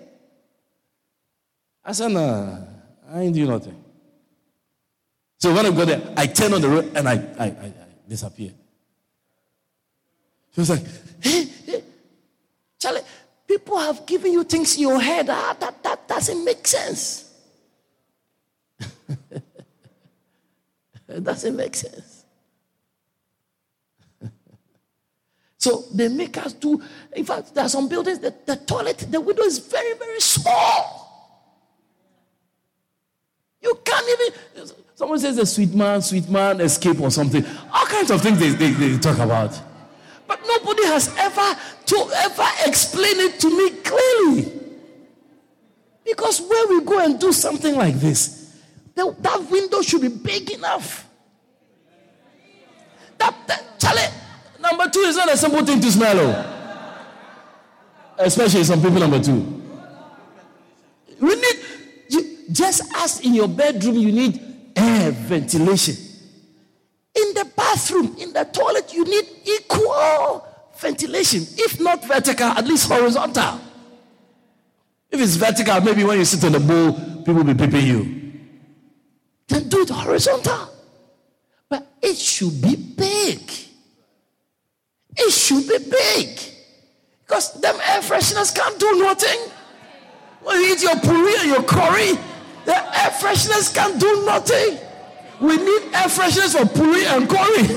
[1.84, 2.66] I said, no,
[3.08, 3.79] I ain't doing nothing.
[5.40, 7.72] So when I go there, I turn on the road and I, I, I, I
[8.06, 8.52] disappear.
[10.52, 10.84] She was like,
[11.22, 11.82] hey, hey,
[12.78, 13.00] Charlie,
[13.48, 15.30] people have given you things in your head.
[15.30, 17.32] Ah, that, that doesn't make sense.
[21.08, 22.24] it doesn't make sense.
[25.56, 26.82] So they make us do,
[27.14, 31.06] in fact, there are some buildings that the toilet, the window is very, very small.
[33.60, 34.32] You can't even,
[35.00, 37.42] someone says a sweet man, sweet man, escape or something.
[37.72, 39.58] All kinds of things they, they, they talk about.
[40.28, 44.52] But nobody has ever to ever explain it to me clearly.
[46.04, 48.54] Because when we go and do something like this,
[48.94, 51.08] the, that window should be big enough.
[53.16, 54.02] That, that Charlie,
[54.60, 56.18] Number two is not a simple thing to smell.
[56.20, 57.06] Oh.
[58.18, 59.62] Especially some people, number two.
[61.18, 61.56] We need,
[62.10, 64.49] you, just as in your bedroom, you need
[64.80, 65.96] air ventilation.
[67.14, 70.46] In the bathroom, in the toilet, you need equal
[70.78, 71.42] ventilation.
[71.56, 73.60] If not vertical, at least horizontal.
[75.10, 78.32] If it's vertical, maybe when you sit on the bowl, people will be peeping you.
[79.48, 80.68] Then do it horizontal.
[81.68, 83.40] But it should be big.
[85.16, 86.38] It should be big.
[87.26, 89.38] Because them air fresheners can't do nothing.
[90.42, 92.18] When you eat your puri and your curry,
[92.64, 94.78] the air fresheners can't do nothing.
[95.40, 97.68] We need air fresheners for puri and curry.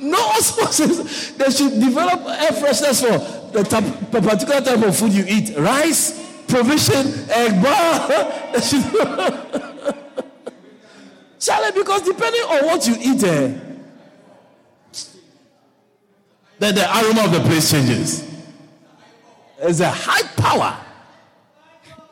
[0.00, 1.32] no osmosis.
[1.32, 3.18] They should develop air fresheners for
[3.52, 3.64] the
[4.20, 5.56] particular type of food you eat.
[5.56, 8.08] Rice, provision, egg bar.
[11.38, 13.54] Charlie, because depending on what you eat, eh,
[16.58, 18.24] then the aroma of the place changes.
[19.60, 20.84] It's a high power.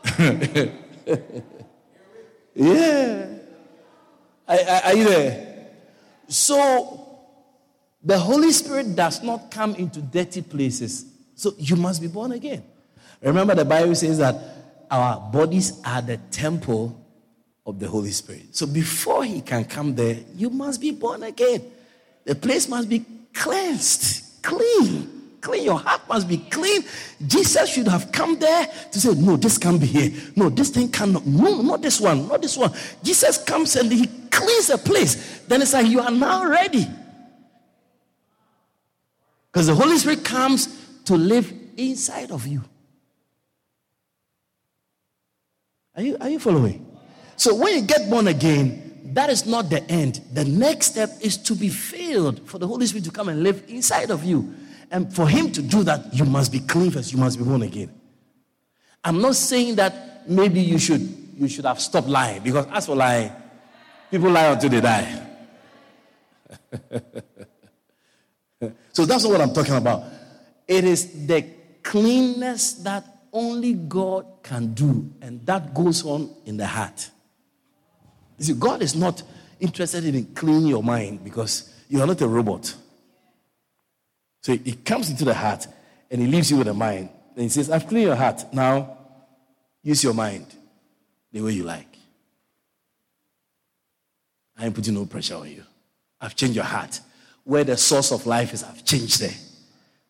[2.56, 3.26] Yeah.
[4.48, 5.68] Are, are, you there?
[6.26, 7.20] So,
[8.02, 11.04] the Holy Spirit does not come into dirty places.
[11.34, 12.64] So, you must be born again.
[13.20, 14.36] Remember, the Bible says that
[14.90, 16.98] our bodies are the temple
[17.66, 18.56] of the Holy Spirit.
[18.56, 21.62] So, before He can come there, you must be born again.
[22.24, 23.04] The place must be
[23.34, 25.15] cleansed, clean
[25.46, 25.64] clean.
[25.64, 26.82] Your heart must be clean.
[27.26, 30.10] Jesus should have come there to say, No, this can't be here.
[30.34, 31.24] No, this thing cannot.
[31.24, 32.26] No, not this one.
[32.26, 32.72] Not this one.
[33.02, 35.40] Jesus comes and he cleans the place.
[35.46, 36.86] Then it's like you are now ready.
[39.52, 40.68] Because the Holy Spirit comes
[41.04, 42.62] to live inside of you.
[45.94, 46.84] Are you, are you following?
[47.36, 50.20] So when you get born again, that is not the end.
[50.32, 53.62] The next step is to be filled for the Holy Spirit to come and live
[53.68, 54.52] inside of you.
[54.90, 57.12] And for him to do that, you must be clean first.
[57.12, 57.92] You must be born again.
[59.04, 61.00] I'm not saying that maybe you should
[61.36, 63.30] you should have stopped lying because as for lying,
[64.10, 65.22] people lie until they die.
[68.92, 70.04] so that's not what I'm talking about.
[70.66, 71.44] It is the
[71.82, 77.10] cleanness that only God can do, and that goes on in the heart.
[78.38, 79.22] You see, God is not
[79.60, 82.74] interested in cleaning your mind because you are not a robot.
[84.46, 85.66] So it comes into the heart
[86.08, 87.08] and he leaves you with a mind.
[87.34, 88.44] And he says, I've cleaned your heart.
[88.52, 88.96] Now
[89.82, 90.46] use your mind
[91.32, 91.88] the way you like.
[94.56, 95.64] I am putting no pressure on you.
[96.20, 97.00] I've changed your heart.
[97.42, 99.34] Where the source of life is, I've changed there.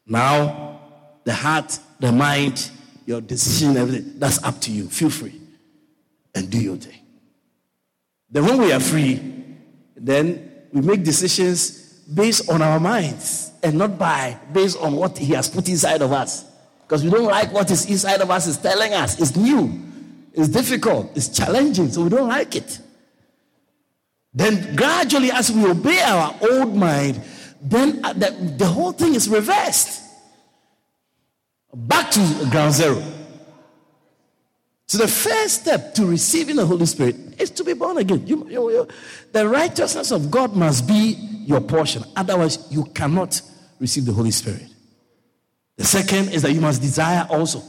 [0.07, 0.81] Now,
[1.25, 2.71] the heart, the mind,
[3.07, 4.91] your decision, everything, that's up to you.
[4.91, 5.41] Feel free
[6.35, 7.01] and do your thing.
[8.31, 9.57] Then, when we are free,
[9.97, 15.33] then we make decisions based on our minds and not by based on what he
[15.35, 16.45] has put inside of us.
[16.83, 19.21] Because we don't like what is inside of us is telling us.
[19.21, 19.83] It's new,
[20.33, 22.81] it's difficult, it's challenging, so we don't like it.
[24.33, 27.21] Then gradually, as we obey our old mind,
[27.61, 30.03] then uh, the, the whole thing is reversed.
[31.75, 33.03] Back to ground zero.
[34.89, 38.25] So the first step to receiving the Holy Spirit is to be born again.
[38.27, 38.89] You, you, you,
[39.33, 42.05] the righteousness of God must be your portion.
[42.15, 43.41] Otherwise, you cannot
[43.81, 44.67] receive the Holy Spirit.
[45.77, 47.63] The second is that you must desire also.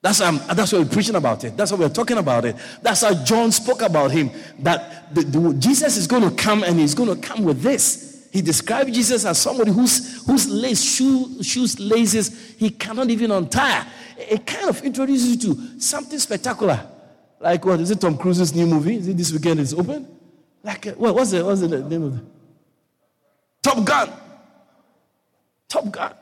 [0.00, 1.56] That's, um, that's why we're preaching about it.
[1.56, 2.56] That's why we're talking about it.
[2.82, 4.30] That's how John spoke about him.
[4.60, 8.07] That the, the, Jesus is going to come and he's going to come with this.
[8.30, 13.86] He described Jesus as somebody whose, whose lace, shoe, shoes laces he cannot even untie.
[14.18, 16.86] It kind of introduces you to something spectacular.
[17.40, 17.80] Like what?
[17.80, 18.96] Is it Tom Cruise's new movie?
[18.96, 20.06] Is it this weekend it's open?
[20.62, 22.24] Like, uh, what, what's, the, what's the name of it?
[23.62, 24.12] Top Gun.
[25.68, 26.14] Top Gun.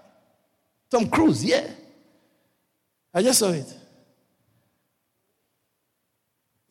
[0.91, 1.67] Tom Cruise, yeah.
[3.13, 3.73] I just saw it.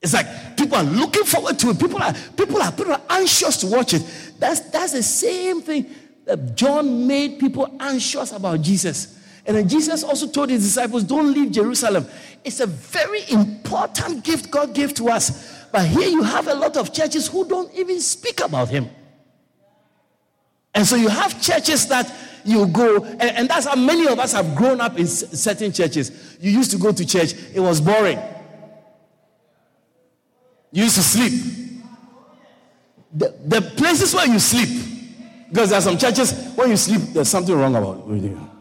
[0.01, 1.79] It's like people are looking forward to it.
[1.79, 4.03] People are people are people are anxious to watch it.
[4.39, 5.87] That's that's the same thing
[6.25, 9.19] that John made people anxious about Jesus.
[9.45, 12.07] And then Jesus also told his disciples, Don't leave Jerusalem.
[12.43, 15.67] It's a very important gift God gave to us.
[15.71, 18.89] But here you have a lot of churches who don't even speak about him.
[20.73, 22.13] And so you have churches that
[22.43, 26.37] you go, and, and, that's how many of us have grown up in certain churches.
[26.39, 28.19] You used to go to church, it was boring.
[30.71, 31.74] You used to sleep.
[33.15, 34.69] The, the places where you sleep,
[35.49, 38.51] because there are some churches, when you sleep, there's something wrong about you.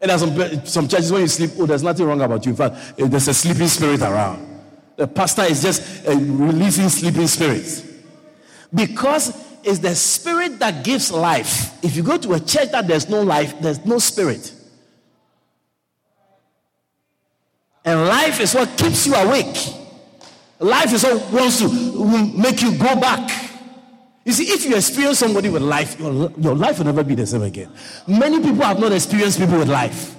[0.00, 2.50] And there are some, some churches, when you sleep, oh, there's nothing wrong about you.
[2.50, 4.48] In fact, eh, there's a sleeping spirit around.
[4.96, 7.84] The pastor is just uh, releasing sleeping spirits.
[8.72, 11.82] Because it's the spirit that gives life.
[11.84, 14.52] If you go to a church that there's no life, there's no spirit.
[17.84, 19.56] And life is what keeps you awake.
[20.60, 23.51] Life is what wants to make you go back.
[24.24, 27.26] You see, if you experience somebody with life, your, your life will never be the
[27.26, 27.70] same again.
[28.06, 30.14] Many people have not experienced people with life.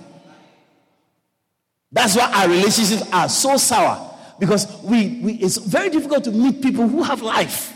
[1.91, 4.11] That's why our relationships are so sour.
[4.39, 7.73] Because we, we, it's very difficult to meet people who have life.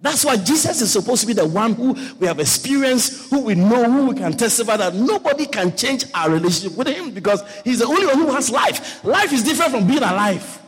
[0.00, 3.54] That's why Jesus is supposed to be the one who we have experienced, who we
[3.54, 7.78] know, who we can testify that nobody can change our relationship with him because he's
[7.78, 9.02] the only one who has life.
[9.04, 10.60] Life is different from being alive.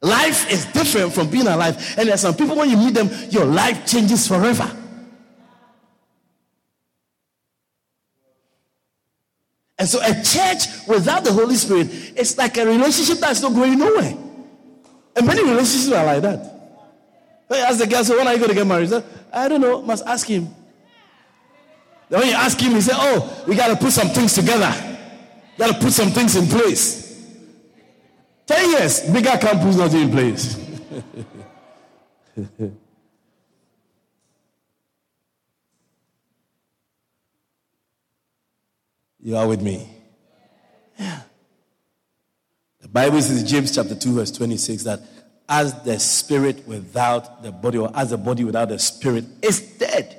[0.00, 1.76] Life is different from being alive.
[1.96, 4.70] And there are some people, when you meet them, your life changes forever.
[9.78, 13.78] And so, a church without the Holy Spirit is like a relationship that's not going
[13.78, 14.14] nowhere.
[15.16, 16.54] And many relationships are like that.
[17.46, 18.92] When you ask the guy, so when are you going to get married?
[19.32, 20.48] I don't know, must ask him.
[22.08, 24.72] Then when you ask him, he said, Oh, we got to put some things together.
[25.56, 27.07] Got to put some things in place.
[28.48, 30.58] 10 years, bigger campus not in place.
[39.20, 39.86] you are with me?
[40.98, 41.20] Yeah.
[42.80, 45.02] The Bible says, James chapter 2, verse 26, that
[45.46, 50.14] as the spirit without the body, or as the body without the spirit, is dead.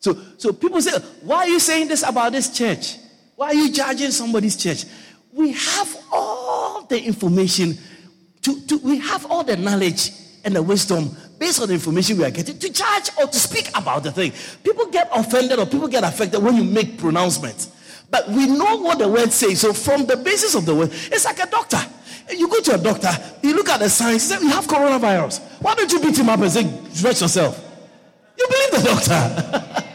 [0.00, 2.96] So, so people say, why are you saying this about this church?
[3.36, 4.84] Why are you judging somebody's church?
[5.32, 7.78] We have all the information,
[8.42, 10.10] to, to, we have all the knowledge
[10.44, 13.70] and the wisdom based on the information we are getting to judge or to speak
[13.76, 14.32] about the thing.
[14.62, 17.70] People get offended or people get affected when you make pronouncements.
[18.10, 19.60] But we know what the word says.
[19.60, 21.80] So, from the basis of the word, it's like a doctor.
[22.30, 23.10] You go to a doctor,
[23.42, 25.40] you look at the signs, you have coronavirus.
[25.60, 26.62] Why don't you beat him up and say,
[26.92, 27.60] Stretch yourself?
[28.38, 29.84] You believe the doctor.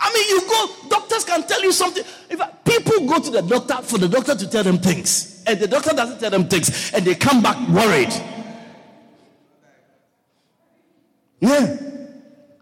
[0.00, 2.04] I mean, you go, doctors can tell you something.
[2.28, 5.66] If people go to the doctor for the doctor to tell them things, and the
[5.66, 8.12] doctor doesn't tell them things, and they come back worried.
[11.40, 11.76] Yeah.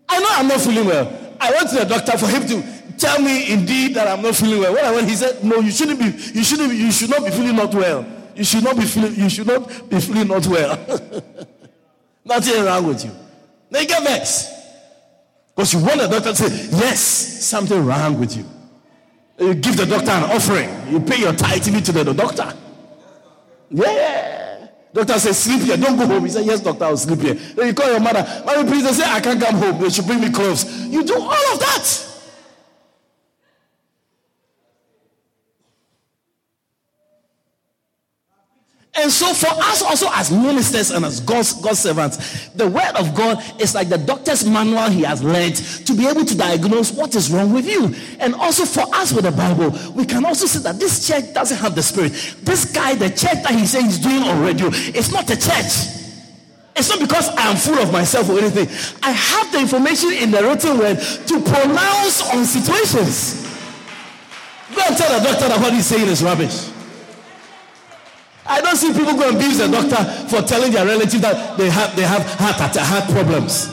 [0.08, 1.36] I know I'm not feeling well.
[1.40, 4.60] I went to the doctor for him to tell me indeed that I'm not feeling
[4.60, 4.94] well.
[4.94, 7.74] When he said, No, you shouldn't be, you shouldn't you should not be feeling not
[7.74, 8.06] well.
[8.34, 10.76] You should not be feeling, you should not be feeling not well.
[12.24, 13.10] Nothing wrong with you.
[13.70, 14.50] They get vexed.
[15.54, 18.44] Because you want the doctor to say, yes, something wrong with you.
[19.38, 20.68] You give the doctor an offering.
[20.88, 22.52] You pay your tithe to the doctor.
[23.70, 24.68] Yeah.
[24.92, 25.76] Doctor says, sleep here.
[25.76, 26.24] Don't go home.
[26.24, 27.34] He said, yes, doctor, I'll sleep here.
[27.34, 28.26] Then you call your mother.
[28.44, 28.84] Mommy, please.
[28.84, 29.80] They say, I can't come home.
[29.80, 30.86] They should bring me clothes.
[30.86, 32.07] You do all of that.
[38.98, 43.14] And so, for us also as ministers and as God's, God's servants, the word of
[43.14, 47.14] God is like the doctor's manual he has learned to be able to diagnose what
[47.14, 47.94] is wrong with you.
[48.18, 51.58] And also, for us with the Bible, we can also see that this church doesn't
[51.58, 52.10] have the spirit.
[52.42, 55.94] This guy, the church that he says he's doing on radio, it's not a church.
[56.74, 58.66] It's not because I am full of myself or anything.
[59.00, 63.46] I have the information in the written word to pronounce on situations.
[64.74, 66.77] Go and tell the doctor that what he's saying is rubbish.
[68.48, 71.68] I don't see people go and abuse the doctor for telling their relative that they
[71.68, 73.68] have they have heart attack, heart problems.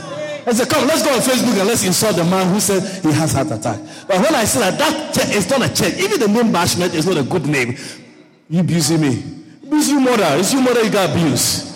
[0.47, 3.11] I said, come, let's go on Facebook and let's insult the man who said he
[3.13, 3.80] has heart attack.
[4.07, 7.07] But when I say that that is not a church, even the name Bashment is
[7.07, 7.76] not a good name.
[8.47, 9.23] You abusing me.
[9.63, 10.28] Abuse your mother.
[10.38, 11.73] It's your mother you got abused.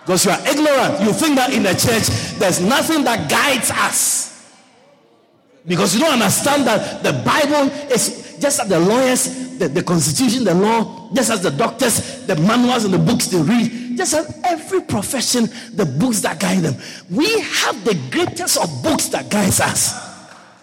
[0.00, 1.00] Because you are ignorant.
[1.00, 2.08] You think that in the church
[2.38, 4.26] there's nothing that guides us.
[5.64, 10.44] Because you don't understand that the Bible is just as the lawyers, the, the constitution,
[10.44, 14.40] the law, just as the doctors, the manuals and the books they read, just as
[14.44, 16.76] every profession, the books that guide them.
[17.10, 19.94] We have the greatest of books that guides us.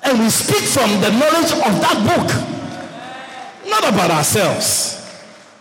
[0.04, 5.00] And we speak from the knowledge of that book, not about ourselves.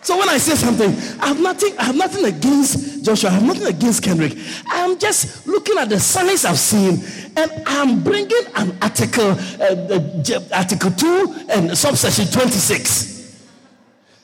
[0.02, 0.90] So when I say something,
[1.20, 4.36] I have nothing, I have nothing against Joshua, I have nothing against Kendrick.
[4.70, 7.02] I am just looking at the signs I've seen,
[7.36, 13.48] and I'm bringing an article, uh, uh, article 2 and subsection 26,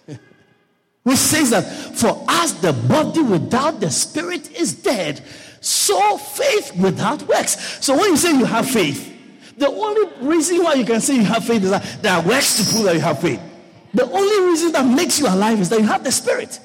[1.02, 1.62] which says that
[1.96, 5.22] for us the body without the spirit is dead,
[5.60, 7.84] so faith without works.
[7.84, 9.14] So when you say you have faith,
[9.56, 12.58] the only reason why you can say you have faith is that there are works
[12.58, 13.42] to prove that you have faith.
[13.92, 16.60] The only reason that makes you alive is that you have the Spirit.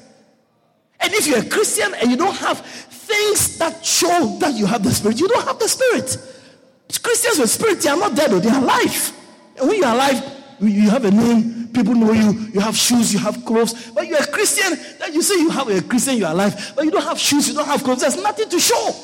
[1.04, 4.82] And if you're a Christian and you don't have things that show that you have
[4.82, 6.16] the Spirit, you don't have the Spirit.
[7.02, 9.12] Christians with Spirit, they are not dead, oh, they are alive.
[9.58, 10.22] And when you're alive,
[10.60, 13.90] you have a name, people know you, you have shoes, you have clothes.
[13.90, 16.90] But you're a Christian, that you say you have a Christian, you're alive, but you
[16.90, 18.94] don't have shoes, you don't have clothes, there's nothing to show.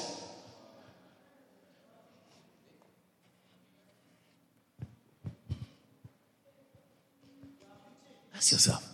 [8.34, 8.88] Ask yourself.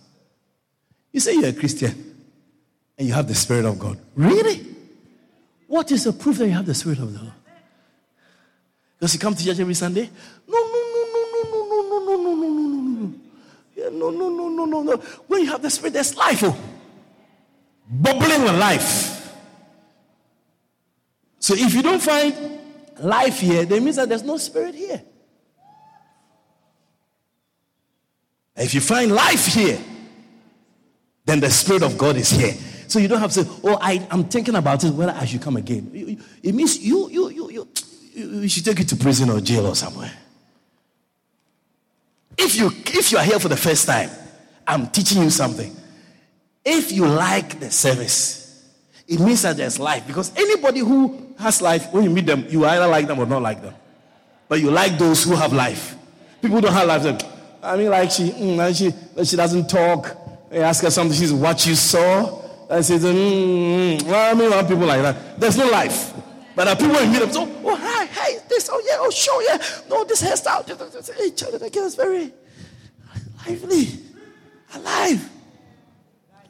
[1.12, 2.05] You say you're a Christian
[2.98, 3.98] and you have the Spirit of God.
[4.14, 4.64] Really?
[5.66, 7.32] What is the proof that you have the Spirit of the Lord?
[9.00, 10.08] Does he come to church every Sunday?
[10.48, 13.06] No, no, no, no, no, no, no, no, no, no, no, no, no.
[13.06, 13.14] No.
[13.76, 14.96] Yeah, no, no, no, no, no, no.
[15.26, 16.42] When you have the Spirit, there's life.
[16.44, 16.56] Oh.
[17.88, 19.34] Bubbling with life.
[21.38, 22.60] So if you don't find
[22.98, 25.02] life here, that means that there's no Spirit here.
[28.56, 29.78] If you find life here,
[31.26, 32.54] then the Spirit of God is here.
[32.88, 35.42] So you don't have to say, oh, I, I'm thinking about it, whether I should
[35.42, 36.18] come again.
[36.42, 37.68] It means you, you, you, you,
[38.14, 40.12] you should take it to prison or jail or somewhere.
[42.38, 44.10] If you, if you are here for the first time,
[44.66, 45.74] I'm teaching you something.
[46.64, 48.64] If you like the service,
[49.08, 50.06] it means that there's life.
[50.06, 53.42] Because anybody who has life, when you meet them, you either like them or not
[53.42, 53.74] like them.
[54.48, 55.96] But you like those who have life.
[56.42, 57.22] People don't have life.
[57.62, 60.16] I mean, like she, mm, she, she doesn't talk.
[60.52, 61.16] I ask her something.
[61.16, 62.42] She's what you saw.
[62.68, 65.40] And says, mm, well, I mean, want people like that.
[65.40, 66.12] There's no life.
[66.54, 69.10] But there are people you meet them, so, oh, hi, hey, this, oh, yeah, oh,
[69.10, 69.58] sure, yeah.
[69.90, 70.64] No, this hairstyle.
[71.16, 72.32] Hey, Charlie, that girl is very
[73.46, 73.88] lively,
[74.74, 75.30] alive.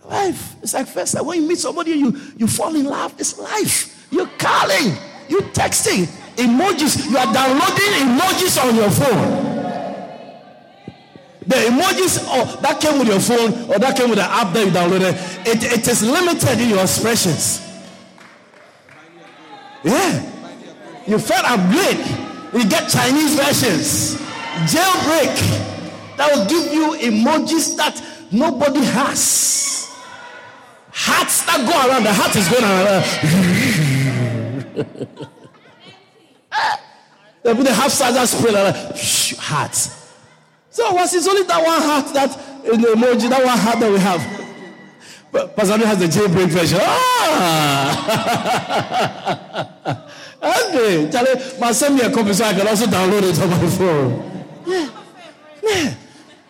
[0.05, 0.55] Life.
[0.63, 3.15] It's like first time when you meet somebody you, you fall in love.
[3.19, 4.07] It's life.
[4.13, 4.97] You're calling,
[5.29, 6.05] you're texting,
[6.37, 7.11] emojis.
[7.11, 9.66] You are downloading emojis on your phone.
[11.47, 14.67] The emojis oh, that came with your phone or that came with the app that
[14.67, 15.15] you downloaded,
[15.47, 17.63] it, it is limited in your expressions.
[19.85, 20.33] Yeah.
[21.07, 22.05] You felt upgrade.
[22.53, 24.17] You get Chinese versions.
[24.67, 25.37] Jailbreak.
[26.17, 29.95] That will give you emojis that nobody has.
[30.91, 33.05] Hearts that go around, the heart is going around.
[37.45, 38.75] they put the half size spray like
[39.39, 40.06] hearts.
[40.77, 42.37] So once it's only that one heart that
[42.71, 44.21] in the emoji, that one heart that we have.
[45.33, 46.81] But Pastor has the jailbreak version.
[46.83, 47.97] Ah!
[50.69, 53.67] okay, Charlie, must send me a copy so I can also download it on my
[53.71, 54.45] phone.
[54.67, 54.91] Yeah.
[55.63, 55.95] Yeah.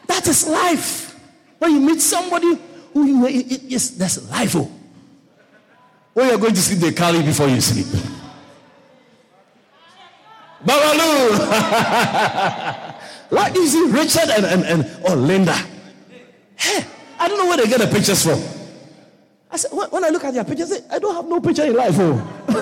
[0.08, 1.14] That is life.
[1.60, 2.58] When you meet somebody
[2.94, 4.56] who you it, it, yes, that's life.
[4.56, 4.68] Oh.
[6.14, 7.86] When you're going to sleep, they call you before you sleep.
[10.66, 11.30] Babalu!
[13.30, 15.56] like you see, Richard and, and, and oh, Linda.
[16.56, 16.84] Hey,
[17.18, 18.40] I don't know where they get the pictures from.
[19.50, 21.64] I said, when I look at their pictures, I, say, I don't have no picture
[21.64, 21.94] in life.
[21.98, 22.14] Oh.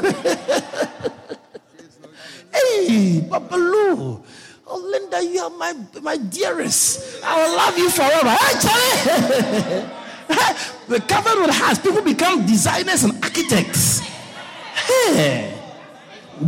[2.53, 4.23] hey, Babalu.
[4.67, 7.23] Oh, Linda, you are my, my dearest.
[7.25, 8.37] I will love you forever.
[8.61, 9.91] Charlie.
[10.89, 11.81] We're covered with hearts.
[11.81, 14.01] People become designers and architects.
[14.01, 15.59] Hey,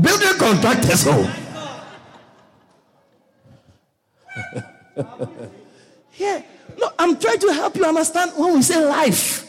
[0.01, 1.05] building contractors.
[1.07, 1.46] Oh.
[6.17, 6.43] yeah.
[6.79, 9.45] No, I'm trying to help you understand when we say life.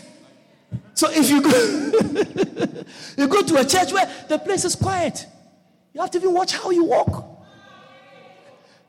[0.93, 1.49] So if you go,
[3.17, 5.25] you go to a church where the place is quiet,
[5.93, 7.23] you have to even watch how you walk.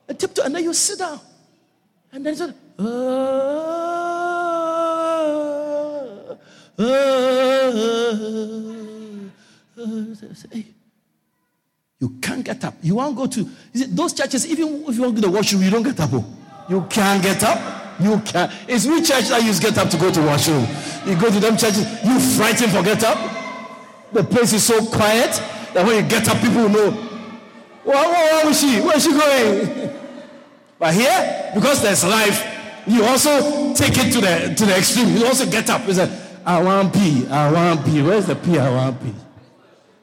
[0.09, 1.21] A tiptoe, and then you sit down.
[2.11, 2.53] And then it's uh,
[12.01, 12.75] you can't get up.
[12.81, 15.83] You won't go to those churches, even if you want to the washroom, you don't
[15.83, 16.11] get up.
[16.13, 16.38] Oh.
[16.69, 17.59] You can't get up.
[18.01, 18.53] You can't.
[18.69, 20.67] It's which church that you get up to go to washroom.
[21.07, 23.19] You go to them churches, you frightened for get up.
[24.13, 25.33] The place is so quiet
[25.75, 26.91] that when you get up, people will know.
[27.85, 28.81] Where, where, where is she?
[28.81, 29.91] Where is she going?
[30.79, 32.45] but here, because there's life,
[32.87, 35.17] you also take it to the to the extreme.
[35.17, 35.89] You also get up.
[35.89, 36.11] It's like,
[36.45, 37.27] I want P.
[37.29, 38.03] I want P.
[38.03, 38.59] Where's the P?
[38.59, 39.13] I want P.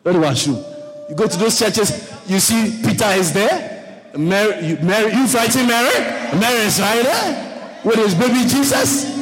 [0.03, 0.63] Where do I shoot?
[1.09, 3.74] You go to those churches, you see Peter is there.
[4.17, 5.99] Mary, you, Mary, you fighting Mary?
[6.39, 9.15] Mary is right there with his baby Jesus.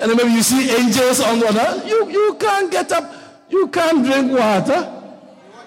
[0.00, 1.86] And then maybe you see angels on the other.
[1.86, 3.12] You, you can't get up.
[3.48, 4.96] You can't drink water.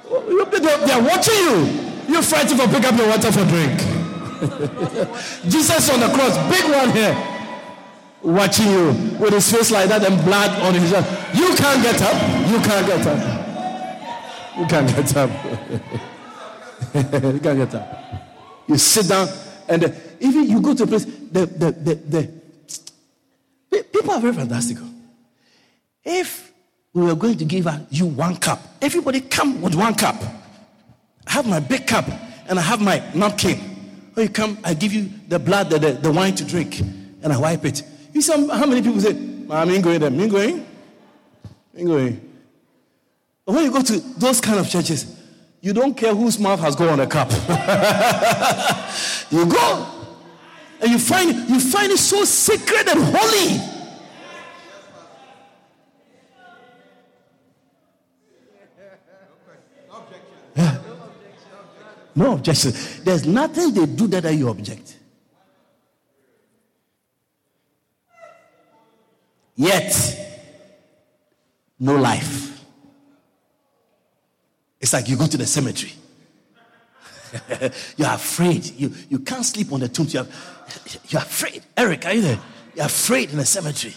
[0.09, 1.65] You, they're, they're watching you.
[2.07, 3.79] You're fighting for pick up your water for drink.
[5.49, 7.33] Jesus on the cross, big one here
[8.23, 8.87] watching you
[9.19, 10.91] with his face like that and blood on his.
[10.91, 12.15] You can't get up.
[12.49, 13.19] You can't get up.
[14.57, 15.29] You can't get up.
[17.33, 18.22] you can't get up.
[18.67, 19.27] You sit down
[19.67, 19.89] and uh,
[20.19, 22.31] even you go to a place, the, the, the,
[23.69, 24.87] the, people are very fantastical.
[26.03, 26.51] If
[26.93, 30.15] we were going to give you one cup, everybody come with one cup.
[31.27, 32.05] I have my big cup
[32.47, 33.57] and I have my napkin.
[34.13, 37.33] When you come, I give you the blood, the, the, the wine to drink, and
[37.33, 37.81] I wipe it.
[38.13, 39.11] You see how many people say,
[39.49, 40.65] I'm ain't going there, I'm going,
[41.75, 42.31] ain't going.
[43.45, 45.22] But when you go to those kind of churches,
[45.63, 47.31] you don't care whose mouth has gone on the cup.
[49.31, 49.87] you go
[50.81, 53.61] and you find you find it so sacred and holy.
[60.53, 60.81] Yeah.
[62.13, 62.33] No objection.
[62.33, 62.73] No objection.
[63.05, 64.97] There's nothing they do that you object.
[69.55, 69.95] Yet,
[71.79, 72.52] no life.
[74.83, 75.93] It's like you go to the cemetery.
[77.97, 78.65] you're afraid.
[78.77, 80.05] You, you can't sleep on the tomb.
[80.09, 80.27] You're,
[81.07, 81.63] you're afraid.
[81.75, 82.39] Eric, are you there?
[82.75, 83.95] You're afraid in the cemetery.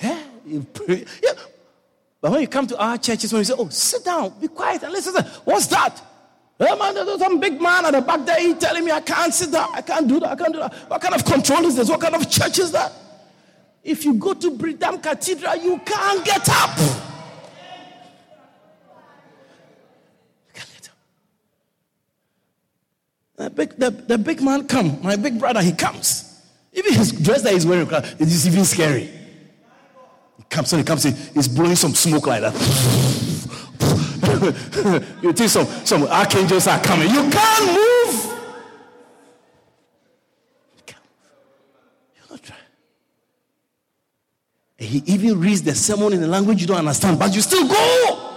[0.00, 1.04] Yeah, you pray.
[1.22, 1.32] Yeah.
[2.20, 4.82] But when you come to our churches, when you say, Oh, sit down, be quiet,
[4.82, 5.14] and listen,
[5.44, 6.00] what's that?
[6.60, 8.40] Oh man, some big man at the back there.
[8.40, 10.72] He telling me I can't sit down, I can't do that, I can't do that.
[10.88, 11.88] What kind of control is this?
[11.88, 12.92] What kind of church is that?
[13.82, 16.78] If you go to Brickdam Cathedral, you can't get up.
[16.78, 16.86] You
[20.54, 20.96] can't get up.
[23.36, 26.40] The big, the, the big man come, my big brother, he comes.
[26.72, 29.10] Even his dress that he's wearing, it is even scary.
[30.36, 32.54] He comes, somebody comes in, he's blowing some smoke like that.
[35.22, 37.08] you think some, some archangels are coming.
[37.08, 38.24] You can't move.
[40.76, 41.02] You can't.
[42.16, 42.60] You're not trying.
[44.76, 48.33] He even reads the sermon in a language you don't understand, but you still go.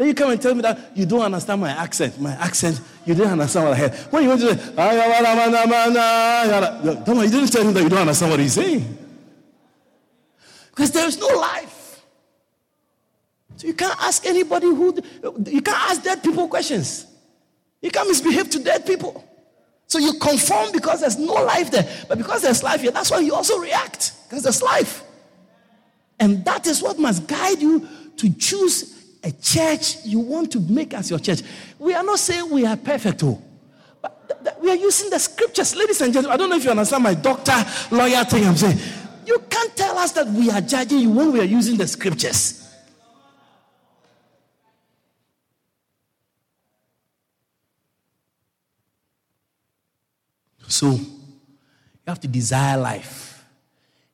[0.00, 2.18] Then you come and tell me that you don't understand my accent.
[2.18, 3.94] My accent, you didn't understand what I had.
[4.10, 4.74] When you went to say,
[7.04, 8.96] don't you didn't tell him that you don't understand what he's saying.
[10.70, 12.02] Because there is no life.
[13.56, 14.96] So you can't ask anybody who,
[15.44, 17.04] you can't ask dead people questions.
[17.82, 19.22] You can't misbehave to dead people.
[19.86, 21.86] So you conform because there's no life there.
[22.08, 24.14] But because there's life here, that's why you also react.
[24.26, 25.02] Because there's life.
[26.18, 27.86] And that is what must guide you
[28.16, 31.42] to choose a church you want to make as your church.
[31.78, 33.40] We are not saying we are perfect, oh,
[34.00, 36.34] but th- th- we are using the scriptures, ladies and gentlemen.
[36.34, 38.46] I don't know if you understand my doctor lawyer thing.
[38.46, 38.78] I'm saying
[39.26, 42.56] you can't tell us that we are judging you when we are using the scriptures.
[50.66, 51.02] So you
[52.06, 53.44] have to desire life.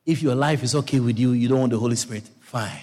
[0.05, 2.81] If your life is okay with you, you don't want the Holy Spirit, fine.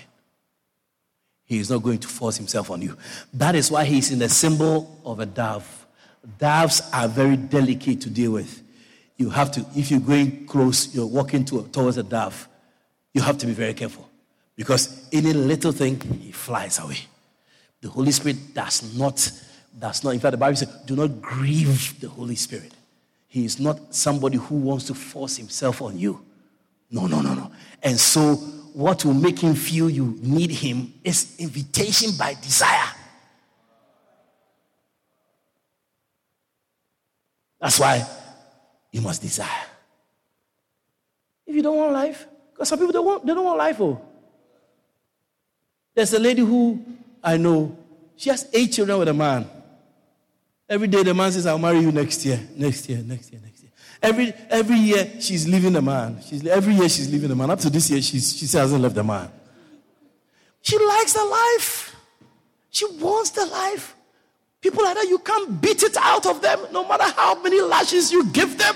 [1.45, 2.97] He is not going to force himself on you.
[3.33, 5.85] That is why he's in the symbol of a dove.
[6.39, 8.61] Doves are very delicate to deal with.
[9.17, 12.47] You have to, if you're going close, you're walking to, towards a dove,
[13.13, 14.09] you have to be very careful
[14.55, 16.97] because any little thing, he flies away.
[17.81, 19.31] The Holy Spirit does not,
[19.77, 22.71] does not, in fact, the Bible says, do not grieve the Holy Spirit.
[23.27, 26.23] He is not somebody who wants to force himself on you.
[26.89, 27.51] No, no, no, no.
[27.81, 28.39] And so
[28.73, 32.89] what will make him feel you need him is invitation by desire.
[37.61, 38.05] That's why
[38.91, 39.47] you must desire.
[41.45, 43.79] If you don't want life, because some people don't want, they don't want life.
[43.79, 44.01] Oh.
[45.95, 46.83] There's a lady who
[47.23, 47.77] I know,
[48.15, 49.47] she has eight children with a man.
[50.67, 53.52] Every day the man says, I'll marry you next year, next year, next year, next
[53.52, 53.52] year.
[54.03, 56.19] Every, every year she's leaving the man.
[56.27, 57.49] She's, every year she's leaving the man.
[57.49, 59.31] Up to this year, she's, she hasn't left the man.
[60.61, 61.95] She likes the life.
[62.69, 63.95] She wants the life.
[64.59, 68.11] People like that, you can't beat it out of them no matter how many lashes
[68.11, 68.75] you give them.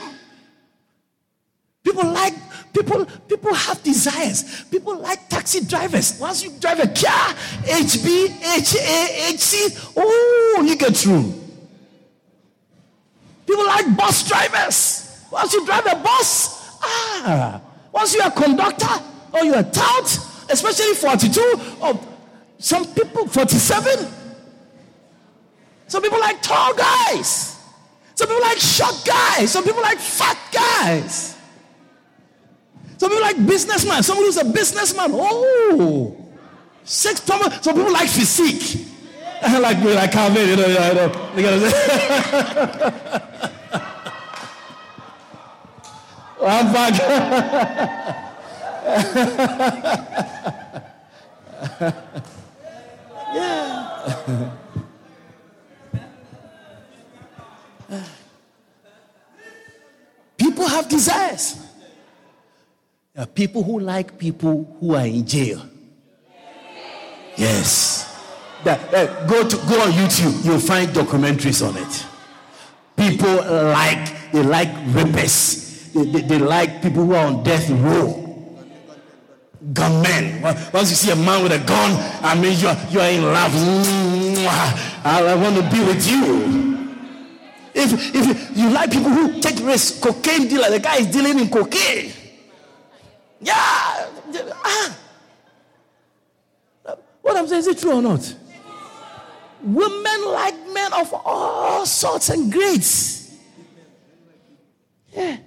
[1.83, 2.33] People like
[2.73, 4.63] people, people have desires.
[4.71, 6.19] People like taxi drivers.
[6.21, 11.33] Once you drive a car, HB, HA, HC, oh, you get through.
[13.45, 15.06] People like bus drivers.
[15.31, 17.61] Once you drive a bus, ah,
[17.91, 19.03] once you're a conductor
[19.33, 19.63] or you're a
[20.49, 21.99] especially 42 or
[22.59, 24.07] some people 47.
[25.87, 27.57] Some people like tall guys.
[28.15, 29.51] Some people like short guys.
[29.51, 31.37] Some people like fat guys.
[32.97, 34.01] Some people like businessman.
[34.03, 35.11] Someone who's a businessman.
[35.13, 36.17] Oh,
[36.83, 37.21] six.
[37.21, 38.87] Some people like physique.
[39.41, 43.53] like me, like Calvin, you know, you know, you know.
[46.47, 46.93] I'm back.
[53.33, 54.51] yeah.
[60.37, 61.59] people have desires.
[63.13, 65.61] There are people who like people who are in jail.
[67.35, 68.05] Yes.
[68.63, 72.05] That, that, go to go on YouTube, you'll find documentaries on it.
[72.95, 78.27] People like they like rapers they, they, they like people who are on death row
[79.73, 80.41] gunmen.
[80.41, 81.91] Once you see a man with a gun,
[82.23, 83.53] I mean you're you're in love.
[85.05, 86.89] I, want to be with you.
[87.73, 91.49] If if you like people who take risks, cocaine dealer, the guy is dealing in
[91.49, 92.11] cocaine.
[93.41, 93.53] Yeah.
[93.55, 94.97] Ah.
[97.21, 98.35] What I'm saying is it true or not?
[99.61, 103.35] Women like men of all sorts and grades.
[105.11, 105.37] Yeah.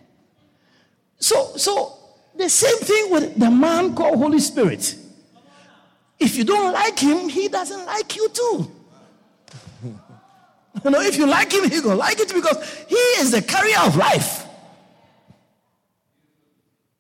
[1.21, 1.99] So, so
[2.37, 4.97] the same thing with the man called Holy Spirit.
[6.19, 8.71] If you don't like him, he doesn't like you too.
[10.85, 13.79] you know, if you like him, he gonna like it because he is the carrier
[13.81, 14.47] of life.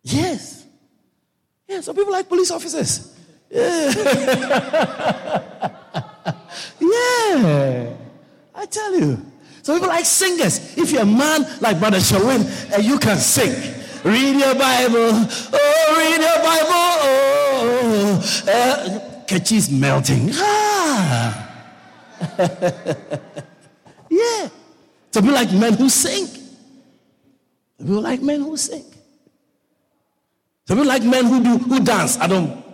[0.02, 0.64] Yes.
[1.68, 3.16] Yeah, some people like police officers.
[3.50, 3.90] Yeah.
[6.80, 7.94] yeah.
[8.54, 9.26] I tell you.
[9.62, 10.76] Some people like singers.
[10.76, 13.52] If you're a man like Brother Shawin and eh, you can sing,
[14.04, 15.12] Read your Bible.
[15.52, 16.96] Oh, read your Bible.
[17.04, 20.30] Oh, uh, Kechi's melting.
[20.34, 21.46] Ah.
[24.10, 24.48] yeah.
[25.12, 26.26] To be like men who sing.
[27.78, 28.84] To be like men who sing.
[30.66, 32.16] Some people like men who do who dance.
[32.18, 32.64] I don't.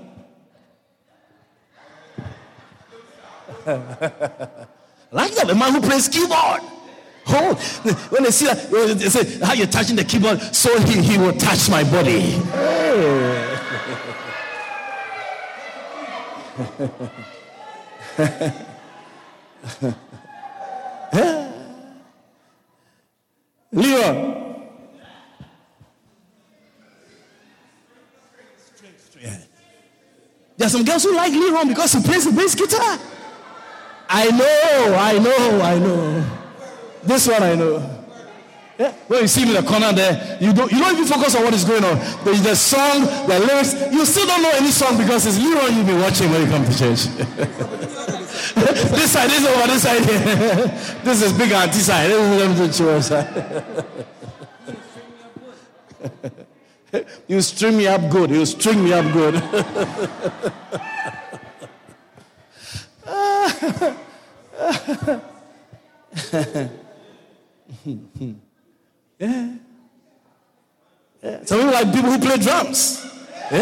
[5.11, 6.61] like that, a man who plays keyboard.
[7.29, 7.55] Oh,
[8.11, 11.33] when they see that, they say, how you're touching the keyboard, so he, he will
[11.33, 12.41] touch my body.
[23.73, 24.35] Leon.
[30.57, 32.99] There are some girls who like Leon because he plays the bass guitar.
[34.09, 36.36] I know, I know, I know.
[37.07, 38.03] This one I know.
[38.79, 38.93] Yeah.
[39.09, 41.45] When you see me in the corner there, you don't you don't even focus on
[41.45, 41.97] what is going on.
[42.25, 45.87] There's the song, the lyrics, you still don't know any song because it's Leroy you've
[45.87, 47.07] been watching when you come to church.
[48.57, 50.03] this side, this over this side.
[51.05, 52.11] this is big auntie side.
[52.11, 53.87] This is side.
[57.29, 58.31] you string me up good.
[58.31, 59.43] You string me up good.
[69.19, 69.49] Yeah.
[71.23, 71.45] yeah.
[71.45, 73.03] Some people like people who play drums.
[73.51, 73.59] Yeah.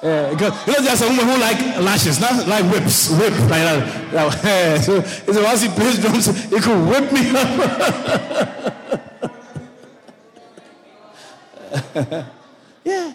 [0.02, 3.64] Yeah, because you know there's a woman who like lashes, not like whips, whip like
[3.64, 4.40] that.
[4.44, 4.80] Yeah.
[4.80, 7.48] So, so once he plays drums, he could whip me up.
[12.84, 13.12] yeah.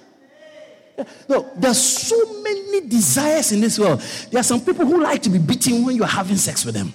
[1.28, 4.02] No, there are so many desires in this world.
[4.32, 6.94] There are some people who like to be beaten when you're having sex with them.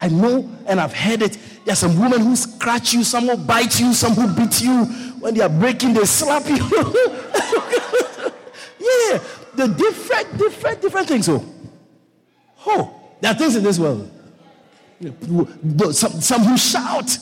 [0.00, 1.38] I know and I've heard it.
[1.64, 4.84] There are some women who scratch you, some who bite you, some who beat you.
[5.20, 6.56] When they are breaking, they slap you.
[8.80, 9.20] yeah,
[9.54, 11.26] the different, different, different things.
[11.26, 11.44] So,
[12.66, 14.10] oh, there are things in this world.
[15.94, 17.16] Some, some who shout.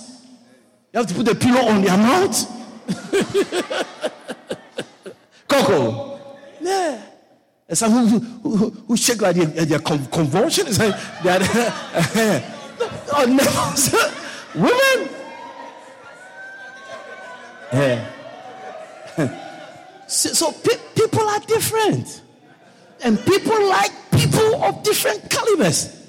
[0.92, 2.46] You have to put a pillow on their mouth.
[5.50, 6.18] Coco.
[6.60, 7.02] Yeah.
[7.68, 10.66] And some who, who, who shake like their, their convulsion.
[10.66, 12.56] It's like they're,
[13.12, 13.44] Oh, no.
[14.54, 15.10] Women.
[17.72, 18.10] Yeah.
[20.06, 22.22] so, so pe- people are different.
[23.02, 25.99] And people like people of different calibers.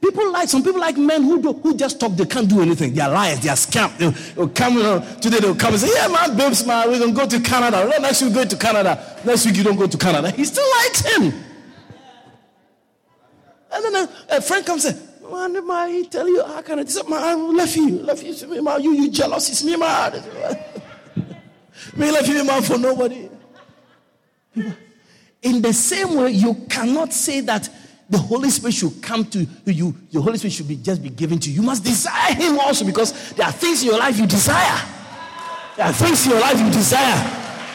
[0.00, 2.94] People like some people like men who do, who just talk, they can't do anything.
[2.94, 3.96] They are liars, they are scam.
[3.98, 6.98] They'll, they'll come you know, today, they'll come and say, Yeah, man, babes, man, we're
[6.98, 7.86] gonna go to Canada.
[8.00, 9.20] next week, go to Canada.
[9.24, 10.30] Next week, you don't go to Canada.
[10.30, 11.34] He still likes him.
[13.72, 16.80] And then a, a friend comes and says, Man, man, he tell you, how can
[16.80, 16.82] I?
[16.82, 18.82] This man, I left you, left you, me, man.
[18.82, 19.48] You, you jealous?
[19.48, 20.12] It's me, man.
[21.96, 23.28] me left you, man, for nobody.
[25.42, 27.68] In the same way, you cannot say that
[28.10, 29.94] the Holy Spirit should come to you.
[30.10, 31.60] The Holy Spirit should be just be given to you.
[31.60, 34.84] You must desire Him also because there are things in your life you desire.
[35.76, 37.16] There are things in your life you desire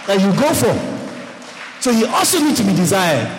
[0.07, 1.81] that you go for.
[1.81, 3.31] So He also needs to be desired.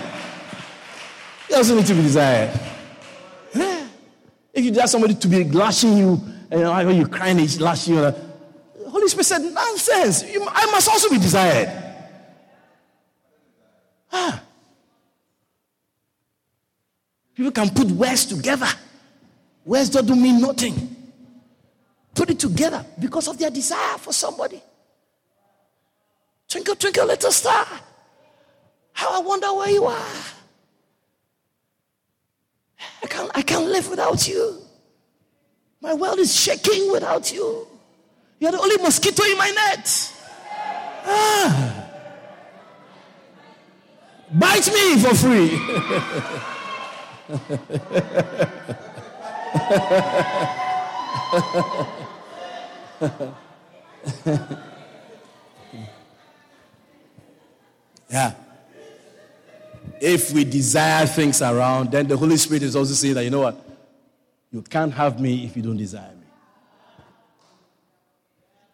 [1.48, 2.58] He also needs to be desired.
[3.52, 6.20] If you desire somebody to be lashing you,
[6.50, 8.00] and you know, you're crying, he's lashing you.
[8.00, 10.24] The Holy Spirit said, Nonsense.
[10.32, 11.68] You, I must also be desired.
[14.10, 14.42] Ah.
[17.36, 18.68] People can put words together.
[19.66, 20.96] Words don't mean nothing.
[22.14, 24.62] Put it together because of their desire for somebody.
[26.48, 27.66] Twinkle, twinkle, little star.
[28.94, 30.16] How I wonder where you are.
[33.02, 34.62] I can't, I can't live without you.
[35.82, 37.68] My world is shaking without you.
[38.40, 40.12] You're the only mosquito in my net.
[41.04, 41.84] Ah.
[44.32, 46.52] Bite me for free.
[58.08, 58.34] yeah.
[60.00, 63.40] If we desire things around, then the Holy Spirit is also saying that, you know
[63.40, 63.60] what?
[64.52, 66.26] You can't have me if you don't desire me.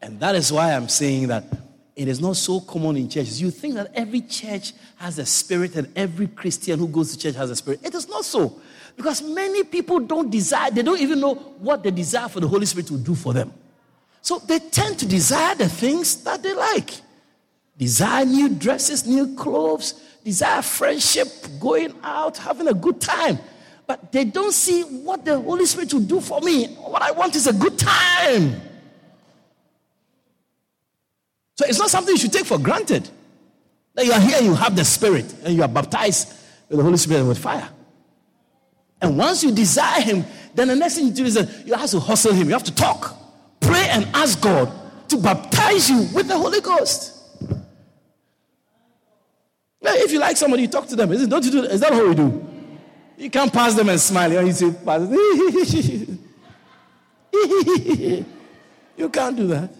[0.03, 1.45] And that is why I'm saying that
[1.95, 3.41] it is not so common in churches.
[3.41, 7.35] You think that every church has a spirit and every Christian who goes to church
[7.35, 7.81] has a spirit.
[7.83, 8.61] It is not so.
[8.97, 12.67] Because many people don't desire, they don't even know what the desire for the Holy
[12.67, 13.53] Spirit will do for them.
[14.23, 16.91] So they tend to desire the things that they like.
[17.77, 21.29] Desire new dresses, new clothes, desire friendship,
[21.61, 23.39] going out, having a good time.
[23.87, 26.69] But they don't see what the Holy Spirit will do for me.
[26.69, 28.61] What I want is a good time.
[31.57, 33.09] So it's not something you should take for granted.
[33.95, 36.33] That you are here, you have the Spirit, and you are baptized
[36.69, 37.69] with the Holy Spirit with fire.
[39.03, 40.25] And once you desire Him,
[40.55, 42.47] then the next thing you do is that you have to hustle Him.
[42.47, 43.15] You have to talk,
[43.61, 44.73] pray and ask God
[45.09, 47.19] to baptize you with the Holy Ghost.
[49.83, 51.11] Now, if you like somebody, you talk to them.
[51.13, 52.49] Is it, don't you do Is that what we do?
[53.19, 54.33] You can't pass them and smile.
[54.33, 54.67] You say,
[58.97, 59.71] you can't do that.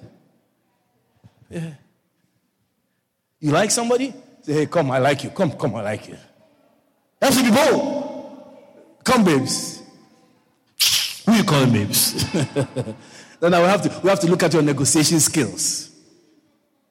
[1.53, 1.75] Yeah.
[3.41, 4.15] You like somebody?
[4.41, 5.31] Say, hey, come, I like you.
[5.31, 6.17] Come, come, I like you.
[7.21, 8.57] That's have to be bold.
[9.05, 9.83] Come, babes.
[11.27, 12.33] Who you calling babes?
[12.33, 12.97] then
[13.41, 15.91] we have to we have to look at your negotiation skills.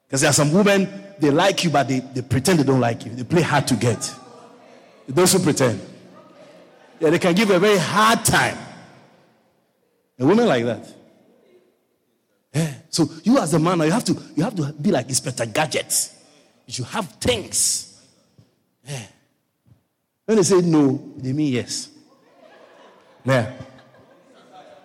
[0.06, 0.88] Because there are some women,
[1.18, 3.14] they like you, but they, they pretend they don't like you.
[3.14, 4.14] They play hard to get.
[5.08, 5.80] Those who pretend.
[7.00, 8.56] Yeah, they can give a very hard time.
[10.18, 11.01] A woman like that.
[12.54, 12.74] Yeah.
[12.90, 16.12] So you as a man, you have to you have to be like Inspector Gadget.
[16.66, 18.00] You should have things.
[18.86, 19.06] Yeah.
[20.26, 21.88] When they say no, they mean yes.
[23.24, 23.52] Yeah.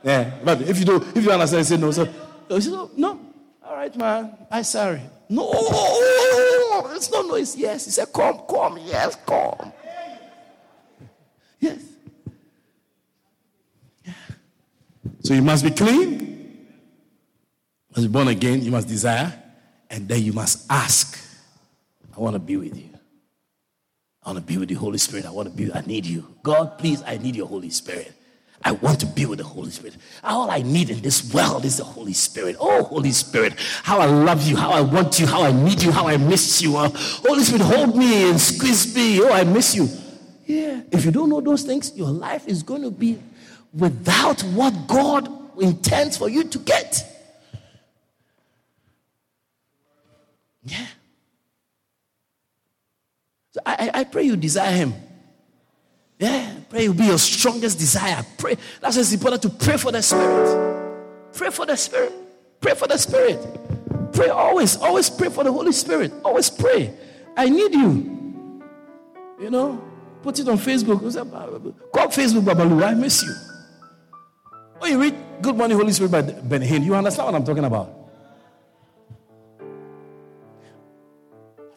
[0.04, 0.32] Yeah.
[0.44, 1.92] But if you do, if you understand, say no.
[1.92, 2.08] So
[2.50, 3.20] you say, no, no.
[3.64, 4.38] All right, man.
[4.50, 5.02] I sorry.
[5.30, 5.52] No,
[6.96, 7.86] it's not no, it's yes.
[7.86, 9.74] He said, come, come, yes, come.
[11.60, 11.84] Yes.
[14.06, 14.14] Yeah.
[15.22, 16.37] So you must be clean.
[18.06, 19.34] Born again, you must desire,
[19.90, 21.20] and then you must ask.
[22.16, 22.90] I want to be with you.
[24.24, 25.26] I want to be with the Holy Spirit.
[25.26, 26.28] I want to be, I need you.
[26.44, 28.12] God, please, I need your Holy Spirit.
[28.64, 29.98] I want to be with the Holy Spirit.
[30.24, 32.56] All I need in this world is the Holy Spirit.
[32.60, 35.92] Oh, Holy Spirit, how I love you, how I want you, how I need you,
[35.92, 36.76] how I miss you.
[36.78, 39.22] Uh, Holy Spirit, hold me and squeeze me.
[39.22, 39.88] Oh, I miss you.
[40.46, 40.82] Yeah.
[40.92, 43.20] If you don't know those things, your life is going to be
[43.74, 45.30] without what God
[45.62, 47.17] intends for you to get.
[50.68, 50.86] Yeah.
[53.52, 54.94] So I, I pray you desire Him.
[56.20, 58.26] Yeah, pray will be your strongest desire.
[58.38, 58.58] Pray.
[58.82, 61.34] That's why it's important to pray for the Spirit.
[61.34, 62.14] Pray for the Spirit.
[62.60, 63.40] Pray for the Spirit.
[64.14, 64.78] Pray always.
[64.78, 66.12] Always pray for the Holy Spirit.
[66.26, 66.94] Always pray.
[67.36, 68.62] I need you.
[69.40, 69.84] You know,
[70.24, 71.00] put it on Facebook.
[71.94, 72.84] Call Facebook, Babalu.
[72.84, 73.36] I miss you.
[74.80, 77.66] When you read Good Morning, Holy Spirit by Benny Hinn, you understand what I'm talking
[77.66, 77.97] about.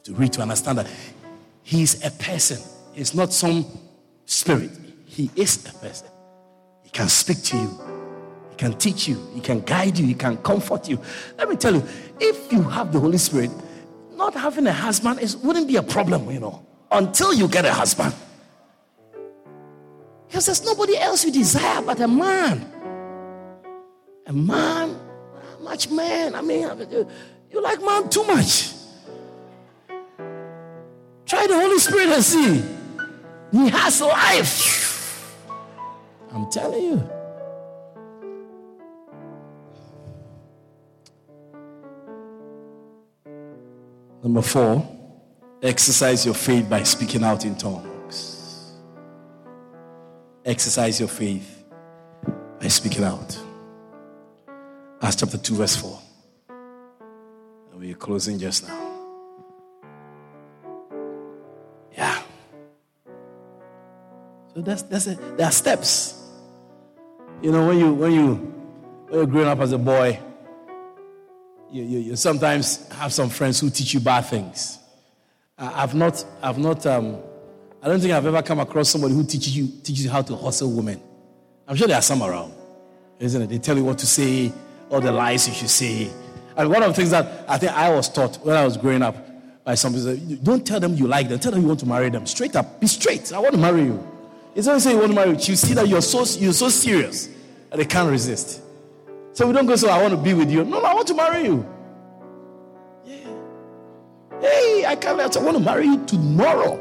[0.05, 0.87] To read to understand that
[1.63, 2.59] He's a person.
[2.95, 3.65] He's not some
[4.25, 4.71] spirit.
[5.07, 6.09] He is a person.
[6.83, 7.81] He can speak to you.
[8.51, 9.25] He can teach you.
[9.35, 10.07] He can guide you.
[10.07, 11.01] He can comfort you.
[11.39, 11.85] Let me tell you,
[12.19, 13.51] if you have the Holy Spirit,
[14.15, 17.73] not having a husband is wouldn't be a problem, you know, until you get a
[17.73, 18.13] husband.
[20.27, 22.67] Because there's nobody else you desire but a man.
[24.27, 24.97] A man,
[25.63, 26.35] much man.
[26.35, 26.69] I mean,
[27.53, 28.80] you like man too much.
[31.81, 32.63] Spirit and see.
[33.53, 35.37] He has life.
[36.33, 37.11] I'm telling you.
[44.23, 44.87] Number four,
[45.63, 48.75] exercise your faith by speaking out in tongues.
[50.45, 51.65] Exercise your faith
[52.61, 53.39] by speaking out.
[55.03, 55.99] Acts chapter 2, verse 4.
[57.75, 58.90] we're closing just now.
[64.61, 65.39] So that's that's it.
[65.39, 66.23] There are steps.
[67.41, 68.35] You know, when you when you
[69.09, 70.21] when you're growing up as a boy,
[71.71, 74.79] you, you, you sometimes have some friends who teach you bad things.
[75.57, 77.23] I, have not I've not um,
[77.83, 80.37] I don't think I've ever come across somebody who teaches you teaches you how to
[80.37, 81.01] hustle women.
[81.67, 82.53] I'm sure there are some around,
[83.19, 83.49] isn't it?
[83.49, 84.53] They tell you what to say,
[84.91, 86.11] all the lies you should say.
[86.55, 89.01] And one of the things that I think I was taught when I was growing
[89.01, 89.17] up
[89.65, 89.95] by some
[90.43, 92.27] don't tell them you like them, tell them you want to marry them.
[92.27, 93.33] Straight up, be straight.
[93.33, 94.20] I want to marry you.
[94.55, 97.29] It's only say you want to marry, you see that you're so you're so serious
[97.71, 98.63] that they can't resist.
[99.33, 100.65] So we don't go, so I want to be with you.
[100.65, 101.67] No, no, I want to marry you.
[103.05, 103.17] Yeah.
[104.41, 106.79] Hey, I can't I want to marry you tomorrow.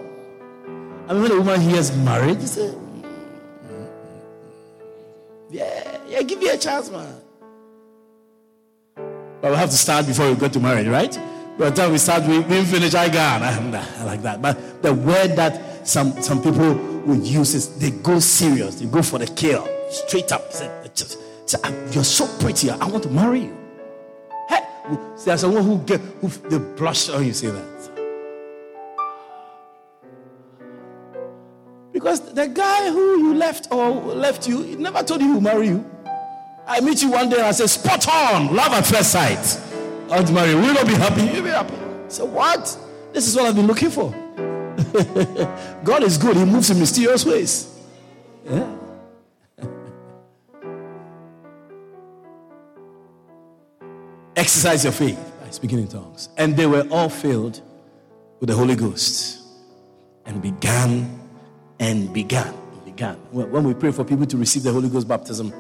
[1.08, 3.88] I mean, when a woman hears marriage, she say, mm, mm, mm,
[5.50, 7.16] Yeah, yeah, give me a chance, man.
[9.42, 11.18] But we have to start before we go to marriage, right?
[11.58, 14.42] By the time we start, we, we finish, I got I like that.
[14.42, 16.76] But the word that some, some people
[17.10, 20.44] would use is they go serious, they go for the kill, straight up.
[21.92, 23.58] You're so pretty, I want to marry you.
[24.48, 24.62] Hey,
[25.26, 27.92] there's someone who get who they blush when you say that.
[31.92, 35.42] Because the guy who you left or left you, he never told you he will
[35.42, 35.84] marry you.
[36.68, 39.60] I meet you one day and I say, spot on, love at first sight.
[40.10, 40.58] I want to marry you.
[40.58, 41.24] Will not be happy?
[41.24, 41.74] You'll be happy.
[42.08, 42.78] So what?
[43.12, 44.14] This is what I've been looking for.
[45.84, 46.36] God is good.
[46.36, 47.68] He moves in mysterious ways.
[48.46, 48.76] Yeah.
[54.36, 56.30] Exercise your faith by speaking in tongues.
[56.38, 57.62] And they were all filled
[58.40, 59.42] with the Holy Ghost
[60.26, 61.20] and began
[61.80, 62.54] and began.
[62.86, 63.16] Began.
[63.32, 65.54] When we pray for people to receive the Holy Ghost baptism,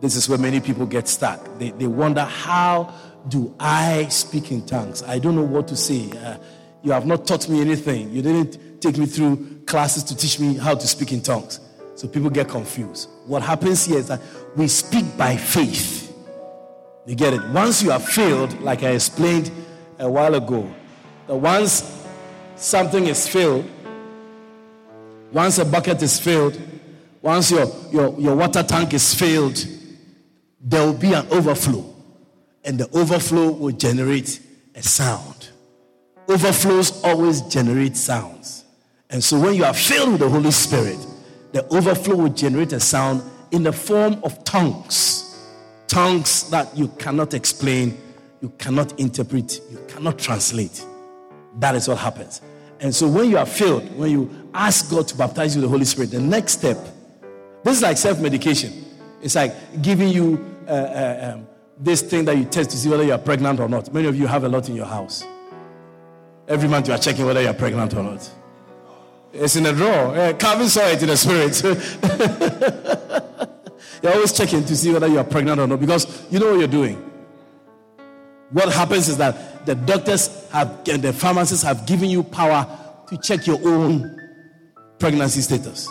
[0.00, 1.40] this is where many people get stuck.
[1.58, 2.92] They, they wonder, how
[3.28, 5.02] do I speak in tongues?
[5.02, 6.10] I don't know what to say.
[6.18, 6.36] Uh,
[6.84, 8.10] you have not taught me anything.
[8.10, 11.58] You didn't take me through classes to teach me how to speak in tongues.
[11.94, 13.08] So people get confused.
[13.26, 14.20] What happens here is that
[14.54, 16.14] we speak by faith.
[17.06, 17.42] You get it?
[17.48, 19.50] Once you are filled, like I explained
[19.98, 20.72] a while ago,
[21.26, 22.06] that once
[22.56, 23.68] something is filled,
[25.32, 26.60] once a bucket is filled,
[27.22, 29.66] once your, your, your water tank is filled,
[30.60, 31.94] there will be an overflow.
[32.62, 34.40] And the overflow will generate
[34.74, 35.33] a sound.
[36.28, 38.64] Overflows always generate sounds.
[39.10, 40.98] And so when you are filled with the Holy Spirit,
[41.52, 43.22] the overflow will generate a sound
[43.52, 45.20] in the form of tongues.
[45.86, 47.96] Tongues that you cannot explain,
[48.40, 50.84] you cannot interpret, you cannot translate.
[51.58, 52.40] That is what happens.
[52.80, 55.72] And so when you are filled, when you ask God to baptize you with the
[55.72, 56.76] Holy Spirit, the next step,
[57.62, 58.84] this is like self medication.
[59.22, 61.46] It's like giving you uh, uh, um,
[61.78, 63.92] this thing that you test to see whether you are pregnant or not.
[63.94, 65.24] Many of you have a lot in your house.
[66.46, 68.30] Every month you are checking whether you are pregnant or not.
[69.32, 70.16] It's in a drawer.
[70.16, 71.62] Uh, Calvin saw it in the spirit.
[74.02, 76.58] you're always checking to see whether you are pregnant or not because you know what
[76.58, 76.96] you're doing.
[78.50, 82.66] What happens is that the doctors have and the pharmacists have given you power
[83.08, 84.20] to check your own
[84.98, 85.88] pregnancy status.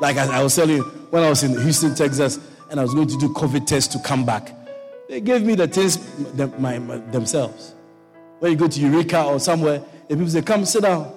[0.00, 2.38] Like I, I was telling you, when I was in Houston, Texas,
[2.70, 4.52] and I was going to do COVID test to come back,
[5.08, 5.98] they gave me the things
[6.32, 7.75] them, my, my, themselves.
[8.38, 11.12] When you go to Eureka or somewhere, the people say, Come sit down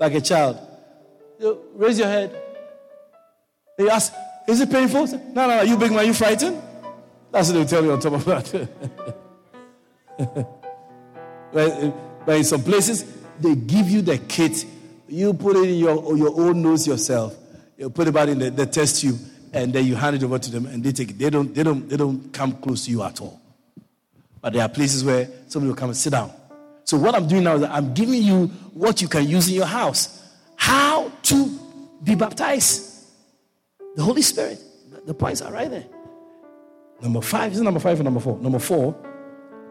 [0.00, 0.58] like a child.
[1.38, 2.34] You raise your head.
[3.76, 4.12] They ask,
[4.48, 5.06] Is it painful?
[5.06, 6.60] Say, no, no, no, you big man, you frightened?
[7.30, 8.68] That's what they'll tell you on top of that.
[11.52, 13.04] but, but in some places,
[13.40, 14.66] they give you the kit.
[15.08, 17.34] You put it in your, your own nose yourself.
[17.76, 19.18] You put it back in the, the test tube,
[19.52, 21.18] and then you hand it over to them, and they take it.
[21.18, 23.40] They don't, they don't, they don't come close to you at all.
[24.40, 26.32] But there are places where somebody will come and sit down.
[26.92, 29.64] So what I'm doing now is I'm giving you what you can use in your
[29.64, 30.28] house.
[30.56, 31.58] How to
[32.02, 33.06] be baptized.
[33.96, 34.60] The Holy Spirit.
[35.06, 35.86] The points are right there.
[37.00, 37.50] Number five.
[37.54, 38.36] Is number five or number four?
[38.40, 38.94] Number four.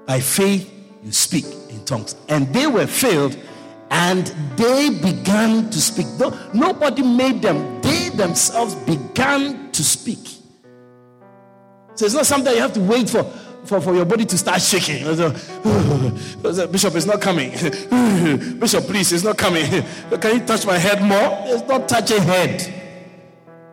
[0.07, 2.15] By faith you speak in tongues.
[2.27, 3.37] And they were filled
[3.91, 4.25] and
[4.57, 6.07] they began to speak.
[6.55, 7.83] Nobody made them.
[7.83, 10.27] They themselves began to speak.
[11.93, 13.31] So it's not something you have to wait for
[13.65, 15.03] for, for your body to start shaking.
[16.71, 17.51] Bishop is not coming.
[18.59, 19.65] Bishop, please, it's not coming.
[20.21, 21.37] Can you touch my head more?
[21.45, 22.73] It's not touching head.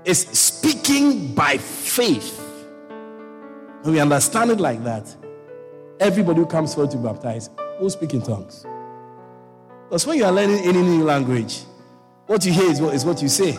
[0.04, 2.38] It's speaking by faith.
[3.82, 5.14] When we understand it like that,
[6.00, 8.64] everybody who comes forward to baptize will speak in tongues.
[9.84, 11.62] Because when you are learning any new language,
[12.26, 13.56] what you hear is what, is what you say.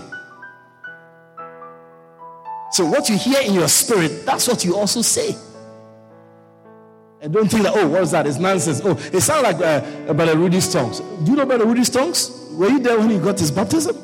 [2.72, 5.36] So, what you hear in your spirit, that's what you also say.
[7.22, 8.26] And don't think that, oh, what's that?
[8.26, 8.82] It's nonsense.
[8.84, 11.00] Oh, it sounds like uh, Brother Rudy's tongues.
[11.00, 12.48] Do you know Brother Rudy's tongues?
[12.52, 13.98] Were you there when he got his baptism?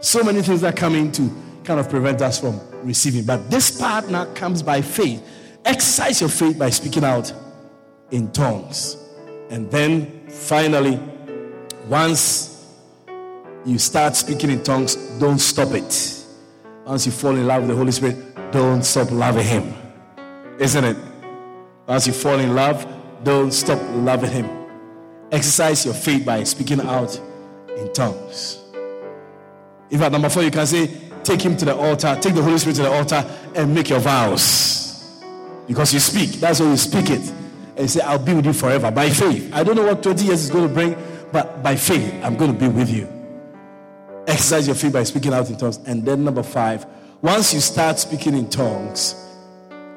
[0.00, 1.30] So many things are coming to
[1.64, 3.24] kind of prevent us from receiving.
[3.24, 5.22] But this part now comes by faith.
[5.64, 7.32] Exercise your faith by speaking out
[8.12, 8.96] in tongues.
[9.50, 11.00] And then finally,
[11.88, 12.74] once
[13.66, 16.24] you start speaking in tongues, don't stop it.
[16.86, 18.16] Once you fall in love with the Holy Spirit,
[18.52, 19.74] don't stop loving Him.
[20.58, 20.96] Isn't it?
[21.88, 22.86] As you fall in love,
[23.24, 24.50] don't stop loving Him.
[25.32, 27.18] Exercise your faith by speaking out
[27.76, 28.62] in tongues.
[29.90, 30.90] In fact, number four, you can say,
[31.24, 33.24] take Him to the altar, take the Holy Spirit to the altar,
[33.54, 35.22] and make your vows.
[35.66, 36.32] Because you speak.
[36.32, 37.20] That's why you speak it.
[37.70, 39.50] And you say, I'll be with you forever by faith.
[39.54, 40.94] I don't know what 20 years is going to bring,
[41.32, 43.08] but by faith, I'm going to be with you.
[44.26, 45.78] Exercise your faith by speaking out in tongues.
[45.86, 46.84] And then, number five,
[47.22, 49.14] once you start speaking in tongues,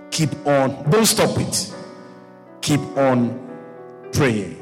[0.09, 1.73] keep on, don't stop it
[2.61, 3.37] keep on
[4.13, 4.57] praying.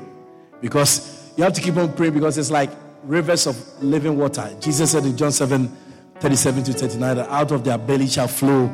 [0.61, 2.69] Because you have to keep on praying because it's like
[3.03, 4.49] rivers of living water.
[4.59, 5.67] Jesus said in John 7
[6.19, 8.69] 37 to 39 that out of their belly shall flow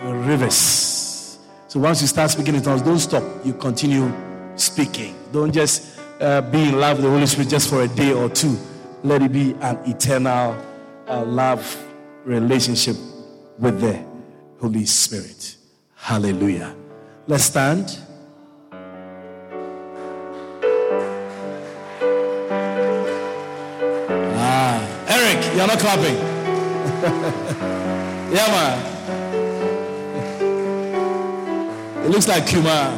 [0.00, 1.38] rivers.
[1.68, 3.22] So once you start speaking in tongues, don't stop.
[3.44, 4.10] You continue
[4.56, 5.14] speaking.
[5.32, 8.30] Don't just uh, be in love with the Holy Spirit just for a day or
[8.30, 8.56] two.
[9.02, 10.56] Let it be an eternal
[11.06, 11.84] uh, love
[12.24, 12.96] relationship
[13.58, 14.02] with the
[14.60, 15.56] Holy Spirit.
[15.94, 16.74] Hallelujah.
[17.26, 17.98] Let's stand.
[25.58, 26.14] You're not clapping.
[28.32, 28.78] yeah, man.
[32.04, 32.96] It looks like Kuma.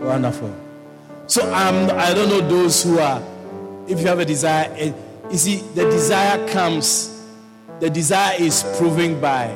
[0.00, 0.54] Wonderful.
[1.26, 3.20] So um, I don't know those who are,
[3.88, 4.92] if you have a desire, eh,
[5.28, 7.26] you see, the desire comes,
[7.80, 9.52] the desire is proven by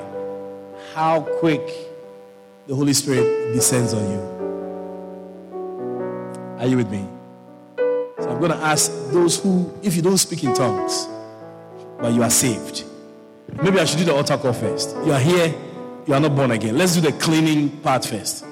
[0.93, 1.63] how quick
[2.67, 4.21] the Holy Spirit descends on you.
[6.59, 7.12] Are you with me?
[8.23, 11.09] So I'm going to ask those who, if you don't speak in tongues,
[11.99, 12.85] but you are saved.
[13.63, 14.97] Maybe I should do the altar call first.
[15.05, 15.55] You are here,
[16.07, 16.79] you are not born again.
[16.79, 18.45] Let's do the cleaning part first.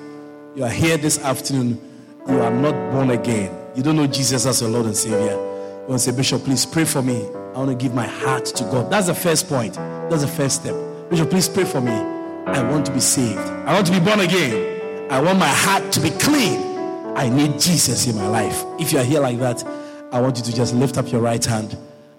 [0.56, 1.80] You are here this afternoon,
[2.28, 3.56] you are not born again.
[3.76, 5.30] You don't know Jesus as your Lord and Savior.
[5.30, 7.24] You want to say, Bishop, please pray for me.
[7.54, 8.90] I want to give my heart to God.
[8.90, 9.74] That's the first point.
[9.74, 10.74] That's the first step.
[11.08, 11.92] Bishop, please pray for me.
[11.92, 13.38] I want to be saved.
[13.38, 15.10] I want to be born again.
[15.10, 16.69] I want my heart to be clean.
[17.16, 18.64] I need Jesus in my life.
[18.78, 19.64] If you are here like that,
[20.12, 21.76] I want you to just lift up your right hand.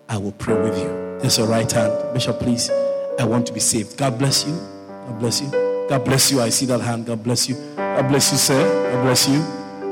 [0.07, 1.19] I will pray with you.
[1.19, 2.13] There's your right hand.
[2.13, 2.69] Bishop, please.
[3.19, 3.97] I want to be saved.
[3.97, 4.53] God bless you.
[4.53, 5.49] God bless you.
[5.89, 6.41] God bless you.
[6.41, 7.05] I see that hand.
[7.05, 7.55] God bless you.
[7.75, 8.93] God bless you, sir.
[8.93, 9.39] God bless you.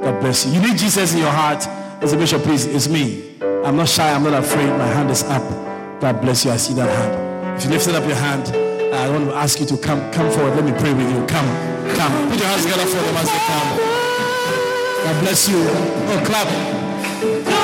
[0.02, 0.54] God bless you.
[0.54, 1.68] You need Jesus in your heart.
[2.02, 2.66] As a bishop, please.
[2.66, 3.36] It's me.
[3.42, 4.12] I'm not shy.
[4.12, 4.70] I'm not afraid.
[4.70, 5.44] My hand is up.
[6.00, 6.52] God bless you.
[6.52, 7.58] I see that hand.
[7.58, 8.48] If you lifted up your hand,
[8.96, 10.56] I want to ask you to come, come forward.
[10.56, 11.26] Let me pray with you.
[11.28, 11.48] Come,
[11.96, 12.30] come.
[12.30, 13.89] Put your hands together for them as they come.
[15.10, 15.58] God bless you.
[15.58, 17.59] Oh, clap.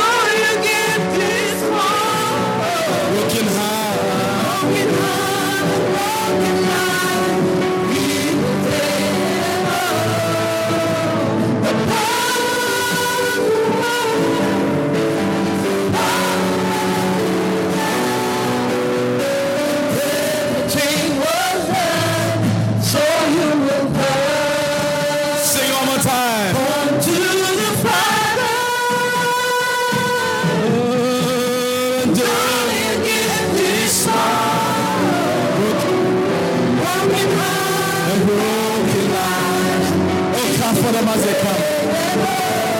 [41.06, 41.61] Them as they come.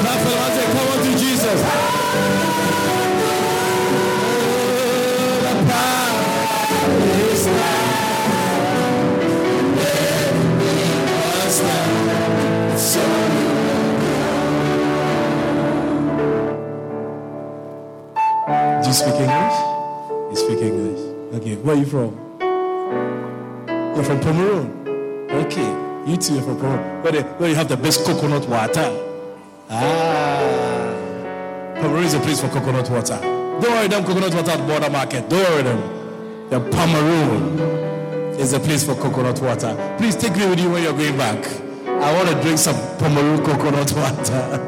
[0.02, 1.60] Clap for them as they come unto Jesus.
[5.46, 6.22] The power
[7.32, 7.46] is
[11.36, 12.76] Yes, now.
[12.78, 13.04] So
[18.82, 19.58] Do you speak English?
[20.32, 21.02] You speak English.
[21.36, 22.12] Okay, where are you from?
[23.96, 24.68] You're from Pomeroon.
[25.32, 27.04] Okay, from Pomeroon.
[27.04, 29.02] Where, they, where you have the best coconut water.
[29.70, 30.94] Ah,
[31.82, 33.18] Pomeroon is a place for coconut water.
[33.22, 35.28] Don't worry, them coconut water at Bourda market.
[35.30, 36.50] Don't worry them.
[36.50, 37.60] The Pomeroon
[38.40, 39.76] is a place for coconut water.
[39.98, 41.44] Please take me with you when you're going back.
[41.88, 44.62] I want to drink some Pomeroon coconut water.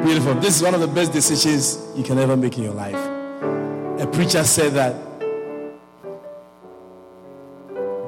[0.04, 0.34] Beautiful.
[0.34, 2.94] This is one of the best decisions you can ever make in your life.
[4.00, 5.13] A preacher said that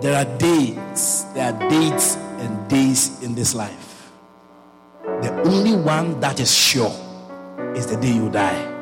[0.01, 4.11] there are days, there are dates and days in this life.
[5.03, 6.95] The only one that is sure
[7.75, 8.73] is the day you die.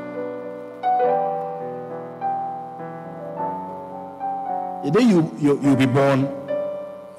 [4.84, 6.24] The day you, you, you'll be born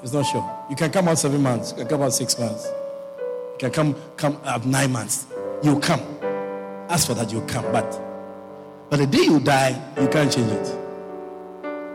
[0.02, 0.44] is not sure.
[0.68, 2.66] You can come out seven months, you can come out six months,
[3.52, 5.26] you can come, come out nine months.
[5.62, 6.00] You'll come.
[6.88, 7.64] As for that, you'll come.
[7.72, 8.00] But,
[8.90, 10.78] but the day you die, you can't change it.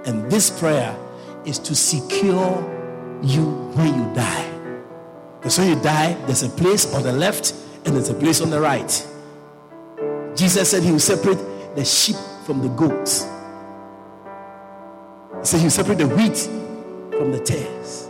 [0.05, 0.97] And this prayer
[1.45, 3.45] is to secure you
[3.75, 4.47] when you die.
[5.39, 7.53] Because when you die, there's a place on the left
[7.85, 9.07] and there's a place on the right.
[10.35, 11.39] Jesus said he will separate
[11.75, 12.15] the sheep
[12.45, 13.23] from the goats.
[15.39, 16.37] He said he will separate the wheat
[17.17, 18.09] from the tares.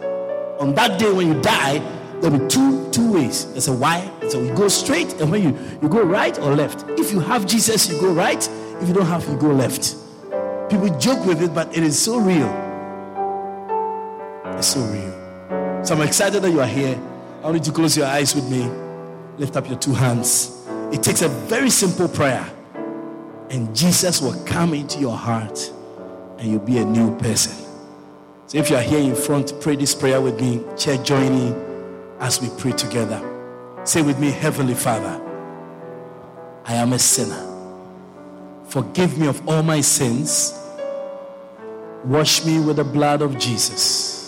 [0.60, 1.80] On that day when you die,
[2.20, 3.45] there'll be two two ways.
[3.52, 4.12] There's a why.
[4.30, 6.86] So you go straight, and when you, you go right or left.
[6.99, 8.48] If you have Jesus, you go right.
[8.82, 9.95] If you don't have, you go left.
[10.70, 12.70] People joke with it, but it is so real.
[14.62, 15.84] So real.
[15.84, 16.96] So I'm excited that you are here.
[17.42, 18.70] I want you to close your eyes with me.
[19.40, 20.66] Lift up your two hands.
[20.94, 22.48] It takes a very simple prayer,
[23.50, 25.74] and Jesus will come into your heart,
[26.38, 27.54] and you'll be a new person.
[28.46, 30.64] So if you are here in front, pray this prayer with me.
[30.78, 33.20] Church, join in as we pray together.
[33.84, 35.20] Say with me, Heavenly Father,
[36.66, 37.48] I am a sinner.
[38.68, 40.54] Forgive me of all my sins.
[42.06, 44.20] Wash me with the blood of Jesus.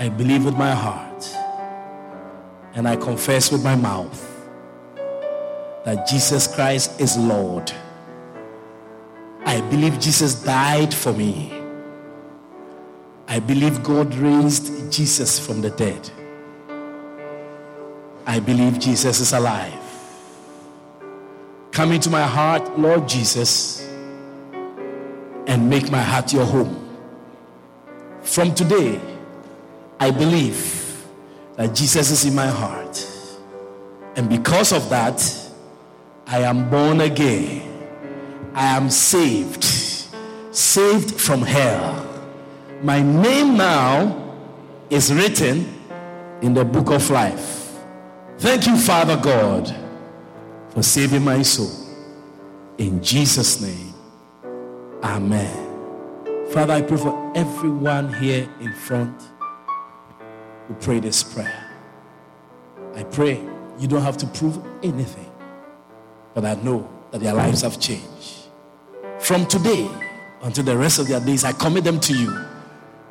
[0.00, 1.36] I believe with my heart
[2.72, 4.26] and I confess with my mouth
[5.84, 7.70] that Jesus Christ is Lord.
[9.44, 11.52] I believe Jesus died for me.
[13.28, 16.10] I believe God raised Jesus from the dead.
[18.24, 19.74] I believe Jesus is alive.
[21.72, 23.86] Come into my heart, Lord Jesus,
[25.46, 26.88] and make my heart your home.
[28.22, 28.98] From today,
[30.00, 31.06] I believe
[31.56, 33.06] that Jesus is in my heart.
[34.16, 35.22] And because of that,
[36.26, 37.70] I am born again.
[38.54, 39.62] I am saved.
[40.52, 42.06] Saved from hell.
[42.82, 44.38] My name now
[44.88, 45.68] is written
[46.40, 47.76] in the book of life.
[48.38, 49.74] Thank you, Father God,
[50.70, 51.70] for saving my soul.
[52.78, 53.92] In Jesus' name,
[55.02, 55.68] Amen.
[56.52, 59.29] Father, I pray for everyone here in front
[60.70, 61.66] who pray this prayer.
[62.94, 63.44] I pray
[63.80, 65.28] you don't have to prove anything,
[66.32, 68.46] but I know that their lives have changed.
[69.18, 69.90] From today
[70.42, 72.30] until the rest of their days, I commit them to you.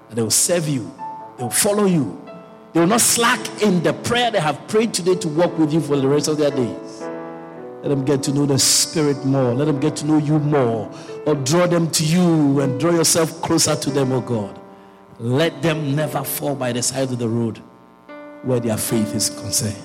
[0.08, 0.90] And they will serve you,
[1.38, 2.26] they will follow you,
[2.72, 5.82] they will not slack in the prayer they have prayed today to walk with you
[5.82, 7.02] for the rest of their days.
[7.82, 9.54] Let them get to know the Spirit more.
[9.54, 10.92] Let them get to know you more.
[11.26, 14.60] Or draw them to you and draw yourself closer to them, oh God.
[15.20, 17.58] Let them never fall by the side of the road
[18.44, 19.76] where their faith is concerned.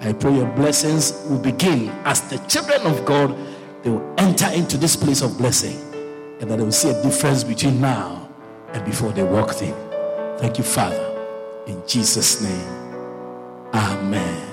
[0.00, 3.34] I pray your blessings will begin as the children of God,
[3.82, 5.78] they will enter into this place of blessing
[6.40, 8.28] and that they will see a difference between now
[8.72, 9.74] and before they walked in.
[10.38, 11.06] Thank you, Father.
[11.66, 12.80] In Jesus' name,
[13.72, 14.46] Amen.